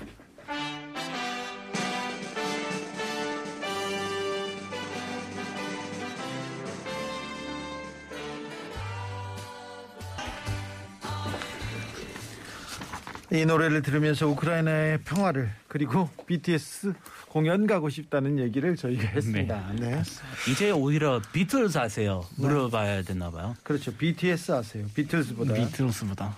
[13.31, 16.93] 이 노래를 들으면서 우크라이나의 평화를 그리고 BTS
[17.33, 19.73] 공연 가고 싶다는 얘기를 저희가 했습니다.
[19.79, 20.03] 네.
[20.51, 22.23] 이제 오히려 비틀즈 아세요?
[22.35, 23.55] 물어봐야 되나 봐요.
[23.63, 23.91] 그렇죠.
[23.95, 24.85] BTS 아세요.
[24.93, 25.55] 비틀즈보다.
[25.55, 26.37] 비틀스보다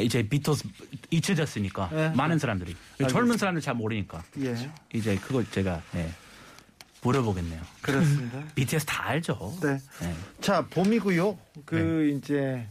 [0.00, 0.64] 이제 비틀즈
[1.10, 2.10] 잊혀졌으니까 네.
[2.10, 2.76] 많은 사람들이
[3.08, 4.54] 젊은 사람들 잘 모르니까 예.
[4.92, 6.12] 이제 그거 제가 네,
[7.02, 7.62] 물어보겠네요.
[7.80, 8.44] 그렇습니다.
[8.54, 9.56] BTS 다 알죠.
[9.62, 9.78] 네.
[10.02, 10.14] 네.
[10.42, 11.38] 자, 봄이고요.
[11.64, 12.66] 그 이제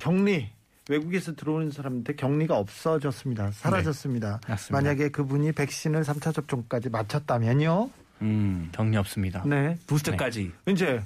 [0.00, 0.50] 격리
[0.88, 3.50] 외국에서 들어오는 사람한테 격리가 없어졌습니다.
[3.52, 4.40] 사라졌습니다.
[4.48, 4.72] 맞습니다.
[4.72, 7.90] 만약에 그분이 백신을 3차 접종까지 마쳤다면요.
[8.22, 9.44] 음, 격리 없습니다.
[9.46, 9.76] 네.
[9.86, 11.00] 부스터까지 이제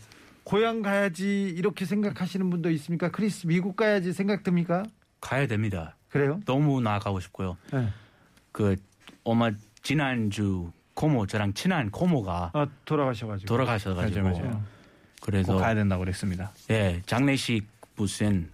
[0.45, 3.11] 고향 가야지 이렇게 생각하시는 분도 있습니까?
[3.11, 4.85] 크리스 미국 가야지 생각됩니까?
[5.21, 5.97] 가야 됩니다.
[6.09, 6.41] 그래요?
[6.47, 7.57] 너무 나가고 싶고요.
[7.73, 7.89] 네.
[8.53, 8.77] 그
[9.25, 9.51] 엄마
[9.83, 13.47] 지난주 고모 저랑 친한 고모가 아, 돌아가셔가지고.
[13.49, 14.65] 돌아가셔가지고 맞아요, 맞아요.
[15.23, 16.53] 그래서 꼭 가야 된다고 그랬습니다.
[16.71, 17.67] 예 장례식
[17.97, 18.51] 무슨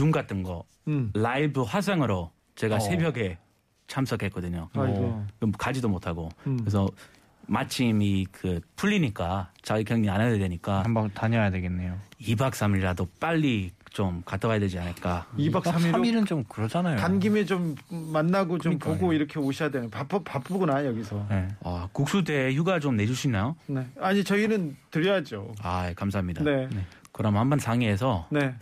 [0.00, 1.10] 줌 같은 거 음.
[1.12, 2.80] 라이브 화상으로 제가 어.
[2.80, 3.36] 새벽에
[3.86, 4.70] 참석했거든요.
[4.72, 5.26] 아이고.
[5.38, 6.56] 그럼 가지도 못하고 음.
[6.58, 6.88] 그래서
[7.46, 11.98] 마침 이 그 풀리니까 자기 격리 안 해도 되니까 한번 다녀야 되겠네요.
[12.22, 15.26] 2박 3일이라도 빨리 좀 갔다 와야 되지 않을까.
[15.36, 16.96] 2박 3일로 3일은 좀 그러잖아요.
[16.96, 18.94] 간 김에 좀 만나고 좀 그러니까요.
[18.94, 21.26] 보고 이렇게 오셔야 되는 바쁘 바쁘구나 여기서.
[21.28, 21.48] 네.
[21.62, 23.54] 아, 국수대 휴가 좀 내주시나요?
[23.66, 23.86] 네.
[24.00, 25.52] 아니 저희는 드려야죠.
[25.62, 26.42] 아 감사합니다.
[26.44, 26.68] 네.
[27.12, 28.54] 그럼 한번 상의해서 네.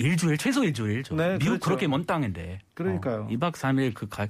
[0.00, 1.18] 일주일 최소 일주일 좀.
[1.18, 1.64] 네, 미국 그렇죠.
[1.64, 3.28] 그렇게 먼 땅인데 그러니까요.
[3.30, 4.26] 2박 3일 그 가,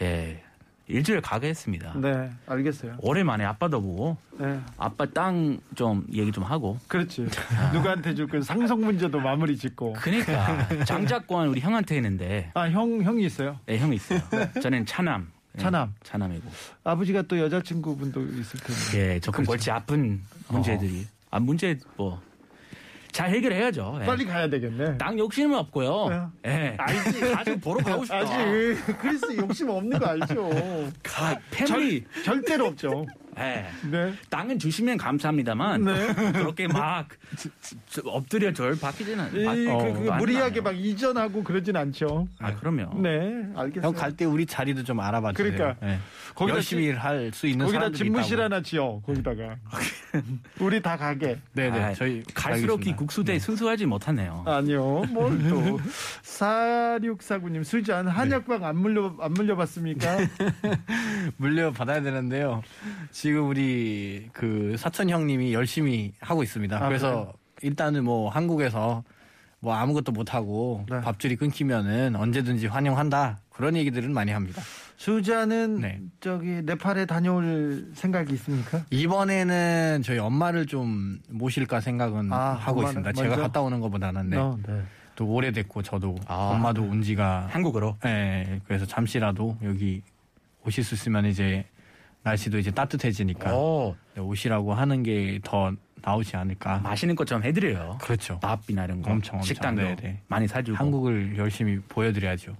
[0.00, 0.42] 예
[0.86, 1.94] 일주일 가겠습니다.
[2.00, 2.30] 네.
[2.46, 2.96] 알겠어요.
[3.00, 4.58] 오랜만에 아빠도 보고 네.
[4.78, 6.78] 아빠 땅 좀 얘기 좀 하고.
[6.88, 7.26] 그렇지.
[7.74, 9.94] 누구한테 줄 건 상속 문제도 마무리 짓고.
[9.94, 13.58] 그러니까 장자권 우리 형한테 있는데 아, 형 형이 있어요.
[13.66, 14.20] 네, 형이 있어요.
[14.62, 15.30] 저는 차남.
[15.56, 15.94] 예, 차남.
[16.04, 16.48] 차남이고.
[16.84, 19.14] 아버지가 또 여자친구분도 있을 텐데.
[19.16, 21.06] 예, 조금 골치 아픈 문제들이.
[21.30, 22.18] 아 문제 뭐
[23.12, 23.98] 잘 해결해야죠.
[24.02, 24.06] 예.
[24.06, 24.98] 빨리 가야 되겠네.
[24.98, 26.30] 땅 욕심은 없고요.
[26.46, 26.76] 예.
[26.78, 27.34] 알지.
[27.34, 28.18] 아주 보러 가고 싶다.
[28.18, 30.50] 아직 크리스 욕심 없는 거 알죠.
[31.02, 32.04] 가, 패밀리.
[32.24, 33.06] 절, 절대로 없죠.
[33.38, 33.66] 예.
[33.90, 34.12] 네.
[34.30, 35.92] 땅은 주시면 감사합니다,만 네.
[36.32, 37.08] 그렇게 막
[38.04, 40.60] 엎드려 절 받기지는 그, 어, 그안 무리하게.
[40.60, 42.26] 막 이전하고 그러진 않죠.
[42.40, 43.00] 아 그럼요.
[43.00, 43.86] 네, 알겠어요.
[43.88, 45.52] 형갈 때 우리 자리도 좀 알아봐 주세요.
[45.56, 45.86] 그러니까.
[45.86, 45.98] 네.
[46.34, 48.40] 거기다 열심히 할 수 있는 거기다 집무실.
[48.40, 49.00] 하나 지어.
[49.04, 49.56] 거기다가
[50.60, 51.38] 우리 다 가게.
[51.52, 51.78] 네네.
[51.82, 52.96] 아, 저희 갈수록 이 알겠습니다.
[52.96, 54.44] 국수대 순수하지 못하네요.
[54.46, 55.04] 아니요.
[55.10, 55.78] 뭘 또.
[56.22, 60.18] 4649님, 술잔 한약방 안 물려, 안 물려봤습니까?
[61.36, 62.62] 물려 받아야 되는데요.
[63.10, 66.76] 지금 우리 그 사촌 형님이 열심히 하고 있습니다.
[66.76, 69.04] 아, 그래서 일단은 뭐 한국에서
[69.60, 71.00] 뭐 아무것도 못 하고 네.
[71.00, 74.62] 밥줄이 끊기면은 언제든지 환영한다 그런 얘기들은 많이 합니다.
[74.96, 76.00] 수자는 네.
[76.20, 78.84] 저기 네팔에 다녀올 생각이 있습니까?
[78.90, 83.12] 이번에는 저희 엄마를 좀 모실까 생각은 아, 하고 있습니다.
[83.12, 83.42] 제가 먼저?
[83.42, 84.36] 갔다 오는 것보다는 네.
[84.36, 84.82] 어, 네.
[85.16, 86.52] 또 오래됐고 저도 아.
[86.52, 87.96] 엄마도 온 지가 한국으로.
[88.04, 90.02] 네, 그래서 잠시라도 여기
[90.64, 91.64] 오실 수 있으면 이제
[92.28, 96.78] 날씨도 이제 따뜻해지니까 오, 네, 오시라고 하는 게 더 나오지 않을까.
[96.78, 97.98] 맛있는 것좀 해드려요.
[98.00, 98.38] 그렇죠.
[98.40, 99.10] 밥이나 이런 거.
[99.10, 99.42] 엄청, 엄청.
[99.46, 100.22] 식당도 네, 네.
[100.28, 100.76] 많이 사주고.
[100.76, 102.56] 한국을 열심히 보여드려야죠.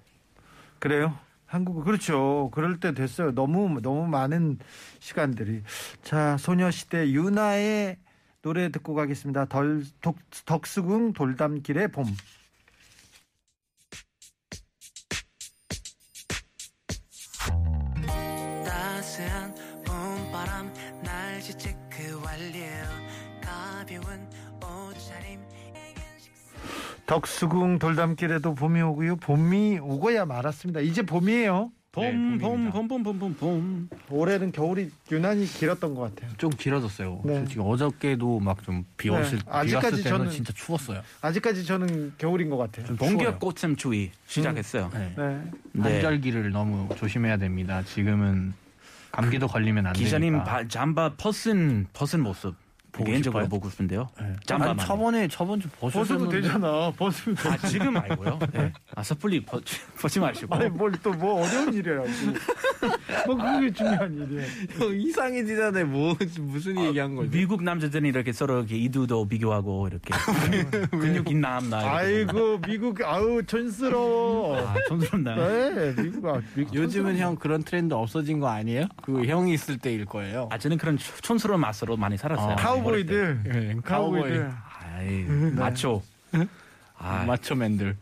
[0.81, 1.17] 그래요?
[1.47, 2.51] 한국 그렇죠.
[2.53, 3.33] 그럴 때 됐어요.
[3.35, 4.59] 너무 너무 많은
[4.99, 5.63] 시간들이.
[6.03, 7.97] 자, 소녀시대 유나의
[8.43, 9.47] 노래 듣고 가겠습니다.
[9.47, 12.05] 덜 독, 덕수궁 돌담길의 봄.
[27.09, 29.17] 덕수궁 돌담길에도 봄이 오고요.
[29.17, 30.81] 봄이 오고야 말았습니다.
[30.81, 31.73] 이제 봄이에요.
[31.97, 32.71] 네, 봄, 봄.
[32.71, 33.89] 봄, 봄, 봄, 봄, 봄.
[34.11, 36.31] 올해는 겨울이 유난히 길었던 것 같아요.
[36.37, 37.23] 좀 길어졌어요.
[37.25, 37.39] 네.
[37.39, 39.17] 솔직히 어저께도 막 좀비 네.
[39.17, 41.01] 왔을, 아직까지 저는- 진짜 추웠어요.
[41.23, 42.95] 아직까지 저는 겨울인 것 같아요.
[42.97, 44.91] 본격 꽃샘 추위 시작했어요.
[44.93, 45.15] 네.
[45.17, 45.43] 네.
[45.73, 45.83] 네.
[45.95, 47.83] 한절기를 너무 조심해야 됩니다.
[47.85, 48.53] 지금은
[49.11, 50.45] 감기도 걸리면 안 기자님 되니까.
[50.45, 52.55] 바- 잠바 벗은 벗은 모습
[53.05, 53.49] 개인적으로 싶어요?
[53.49, 54.09] 보고 싶은데요.
[54.21, 54.37] 네.
[54.47, 54.79] 짬바만.
[54.81, 56.93] 아니, 저번에 저번 주 벗으면 보셨는데 되잖아.
[56.97, 57.49] 벗으면 돼.
[57.49, 58.39] 아 지금 말고요.
[58.53, 58.73] 네.
[58.95, 59.63] 아 섣불리 벗,
[60.01, 60.55] 벗지 마시고.
[60.55, 62.07] 아니 뭘 또 뭐 어려운 일이라고.
[63.27, 64.45] 뭐 그게 중요한 일이야.
[64.79, 65.87] 형 이상해지잖아요.
[65.87, 67.31] 뭐 무슨 얘기한 거죠?
[67.31, 70.13] 미국 남자들이 이렇게 서로 이렇게 이두도 비교하고 이렇게
[70.91, 71.81] 근육 있남 나.
[71.81, 71.89] 이렇게.
[71.97, 74.57] 아이고 미국 아우 촌스러워.
[74.59, 75.75] 아, 촌스럽나요?
[75.75, 78.87] 네, 미국 아 미국 요즘은 형 그런 트렌드 없어진 거 아니에요?
[79.03, 80.49] 그 형이 있을 때일 거예요.
[80.51, 82.53] 아 저는 그런 촌- 촌스러운 맛으로 많이 살았어요.
[82.53, 82.57] 아,
[82.89, 83.43] 카우보이들.
[83.45, 84.53] 네, 카우보이들.
[84.95, 85.23] 아이,
[85.55, 86.03] 마초.
[86.99, 87.97] 아, 마초맨들.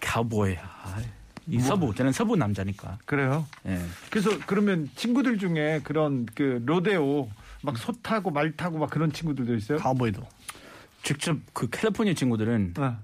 [0.00, 0.56] 카우보이.
[0.60, 0.98] 아,
[1.46, 1.94] 이 서부.
[1.94, 2.98] 저는 서부 남자니까.
[3.04, 3.46] 그래요.
[3.66, 3.78] 예.
[4.10, 7.28] 그래서 그러면 친구들 중에 그런 그 로데오
[7.62, 9.78] 막 소 타고 말 타고 막 그런 친구들도 있어요.
[9.78, 10.22] 카우보이도.
[11.02, 12.98] 직접 그 캘리포니아 친구들은 어.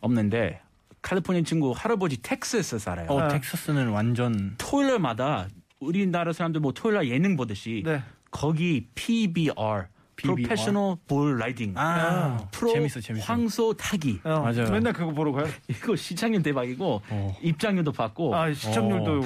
[0.00, 0.60] 없는데
[1.02, 3.06] 캘리포니아 친구 할아버지 텍사스에 살아요.
[3.08, 3.28] 어, 아.
[3.28, 5.48] 텍사스는 완전 토요일마다
[5.80, 8.02] 우리나라 사람들 뭐 토요일 날 예능 보듯이 네.
[8.30, 9.86] 거기 PBR, PBR?
[10.22, 13.24] Professional Bull Riding 아, 프로 재밌어, 재밌어.
[13.32, 14.70] 황소 타기 어, 맞아요.
[14.70, 15.46] 맨날 그거 보러 가요.
[15.68, 17.36] 이거 시청률 대박이고 어.
[17.42, 19.22] 입장료도 받고 아 시청률도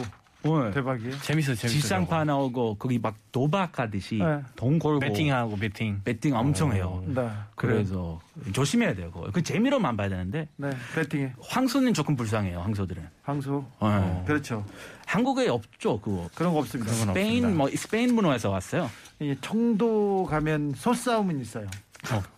[0.47, 1.18] 어, 대박이에요.
[1.22, 1.68] 재밌어, 재밌어.
[1.68, 4.40] 지상파 나오고 거기 막 도박하듯이 네.
[4.57, 6.03] 돈 걸고 베팅하고 베팅.
[6.05, 7.03] 베팅 엄청 해요.
[7.07, 7.26] 네.
[7.55, 8.20] 그래서
[8.53, 9.11] 조심해야 돼요.
[9.11, 9.30] 그거.
[9.32, 12.61] 그 재미로만 봐야 되는데 네 배팅에 황소는 조금 불쌍해요.
[12.61, 13.09] 황소들은.
[13.22, 13.64] 황소.
[13.80, 14.24] 어.
[14.26, 14.66] 그렇죠.
[15.07, 16.00] 한국에 없죠.
[16.00, 16.28] 그거.
[16.34, 16.92] 그런 거 없습니다.
[16.92, 17.57] 그런 건 스페인 없습니다.
[17.59, 18.90] 뭐 스페인 문화에서 왔어요.
[19.20, 21.66] 이 청도 가면 소싸움은 있어요.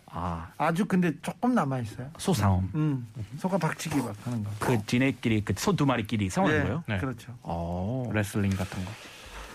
[0.09, 2.09] 아 아주 근데 조금 남아 있어요.
[2.17, 2.69] 소싸움.
[2.75, 3.07] 음,
[3.37, 4.49] 소가 박치기 막 하는 거.
[4.59, 6.83] 그 지네끼리 그 소 두 마리끼리 싸우는 네, 거예요.
[6.87, 6.97] 네.
[6.97, 7.33] 그렇죠.
[7.43, 8.09] 어.
[8.13, 8.91] 레슬링 같은 거.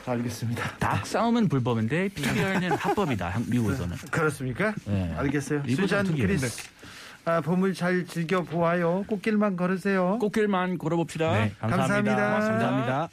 [0.04, 0.76] 알겠습니다.
[0.78, 3.28] 닭 싸움은 불법인데 PBR는 합법이다.
[3.30, 3.96] 한- 미국에서는.
[4.10, 4.74] 그렇습니다.
[4.84, 5.14] 네.
[5.16, 5.62] 알겠어요.
[5.76, 6.06] 수잔.
[6.06, 6.68] 크리스.
[7.24, 9.04] 아, 봄을 잘 즐겨 보아요.
[9.06, 10.18] 꽃길만 걸으세요.
[10.20, 11.32] 꽃길만 걸어봅시다.
[11.32, 12.16] 네, 감사합니다.
[12.16, 12.48] 감사합니다.
[12.58, 13.08] 감사합니다.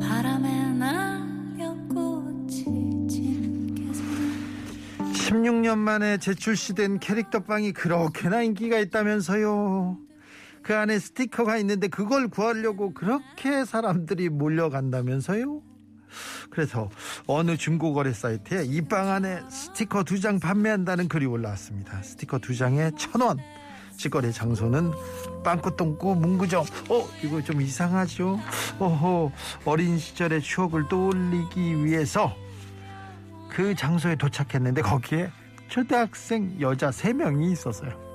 [0.00, 4.02] 바람에 날려 꽃이 진 계속
[5.12, 9.96] 16년 만에 재출시된 캐릭터 빵이 그렇게나 인기가 있다면서요.
[10.62, 15.62] 그 안에 스티커가 있는데 그걸 구하려고 그렇게 사람들이 몰려간다면서요.
[16.50, 16.88] 그래서
[17.26, 22.02] 어느 중고거래 사이트에 이빵 안에 스티커 두 장 판매한다는 글이 올라왔습니다.
[22.02, 23.38] 스티커 두 장에 천 원.
[23.96, 24.92] 직거래 장소는
[25.44, 26.64] 빵꾸똥꾸 문구점.
[26.88, 28.40] 어, 이거 좀 이상하죠?
[28.78, 29.30] 어허,
[29.66, 32.34] 어린 시절의 추억을 떠올리기 위해서
[33.50, 35.30] 그 장소에 도착했는데 거기에
[35.68, 38.09] 초등학생 여자 세명이 있었어요.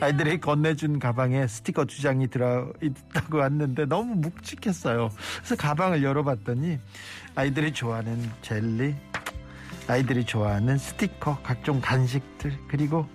[0.00, 5.10] 아이들이 건네준 가방에 스티커 두 장이 들어있다고 왔는데 너무 묵직했어요.
[5.38, 6.78] 그래서 가방을 열어봤더니
[7.34, 8.94] 아이들이 좋아하는 젤리,
[9.88, 13.06] 아이들이 좋아하는 스티커, 각종 간식들, 그리고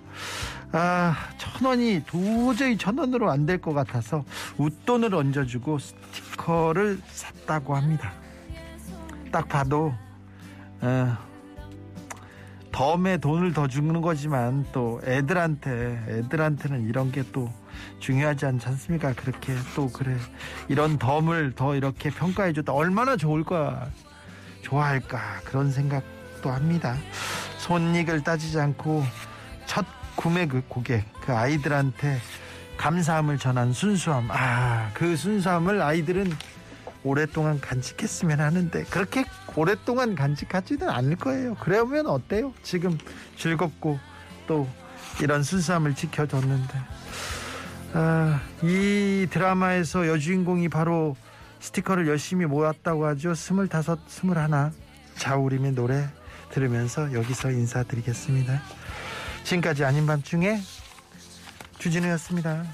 [0.72, 4.24] 아, 천 원이 도저히 천 원으로 안 될 것 같아서
[4.56, 8.12] 웃돈을 얹어주고 스티커를 샀다고 합니다.
[9.32, 9.92] 딱 봐도
[10.80, 11.16] 어,
[12.80, 17.52] 덤에 돈을 더 주는 거지만 또 애들한테 애들한테는 이런 게 또
[17.98, 19.12] 중요하지 않지 않습니까?
[19.12, 20.16] 그렇게 또 그래
[20.68, 23.90] 이런 덤을 더 이렇게 평가해 줬다 얼마나 좋을까
[24.62, 26.96] 좋아할까 그런 생각도 합니다.
[27.58, 29.04] 손익을 따지지 않고
[29.66, 29.84] 첫
[30.16, 32.18] 구매 그 고객 그 아이들한테
[32.78, 36.32] 감사함을 전한 순수함 아 그 순수함을 아이들은
[37.04, 39.24] 오랫동안 간직했으면 하는데 그렇게
[39.56, 41.56] 오랫동안 간직하지는 않을 거예요.
[41.60, 42.52] 그러면 어때요?
[42.62, 42.96] 지금
[43.36, 43.98] 즐겁고
[44.46, 44.68] 또
[45.22, 46.74] 이런 순수함을 지켜줬는데
[47.92, 51.16] 아, 이 드라마에서 여주인공이 바로
[51.58, 53.34] 스티커를 열심히 모았다고 하죠.
[53.34, 54.72] 스물다섯, 스물하나
[55.16, 56.08] 자우림의 노래
[56.50, 58.62] 들으면서 여기서 인사드리겠습니다.
[59.44, 60.60] 지금까지 아닌 밤중에
[61.78, 62.64] 주진우였습니다.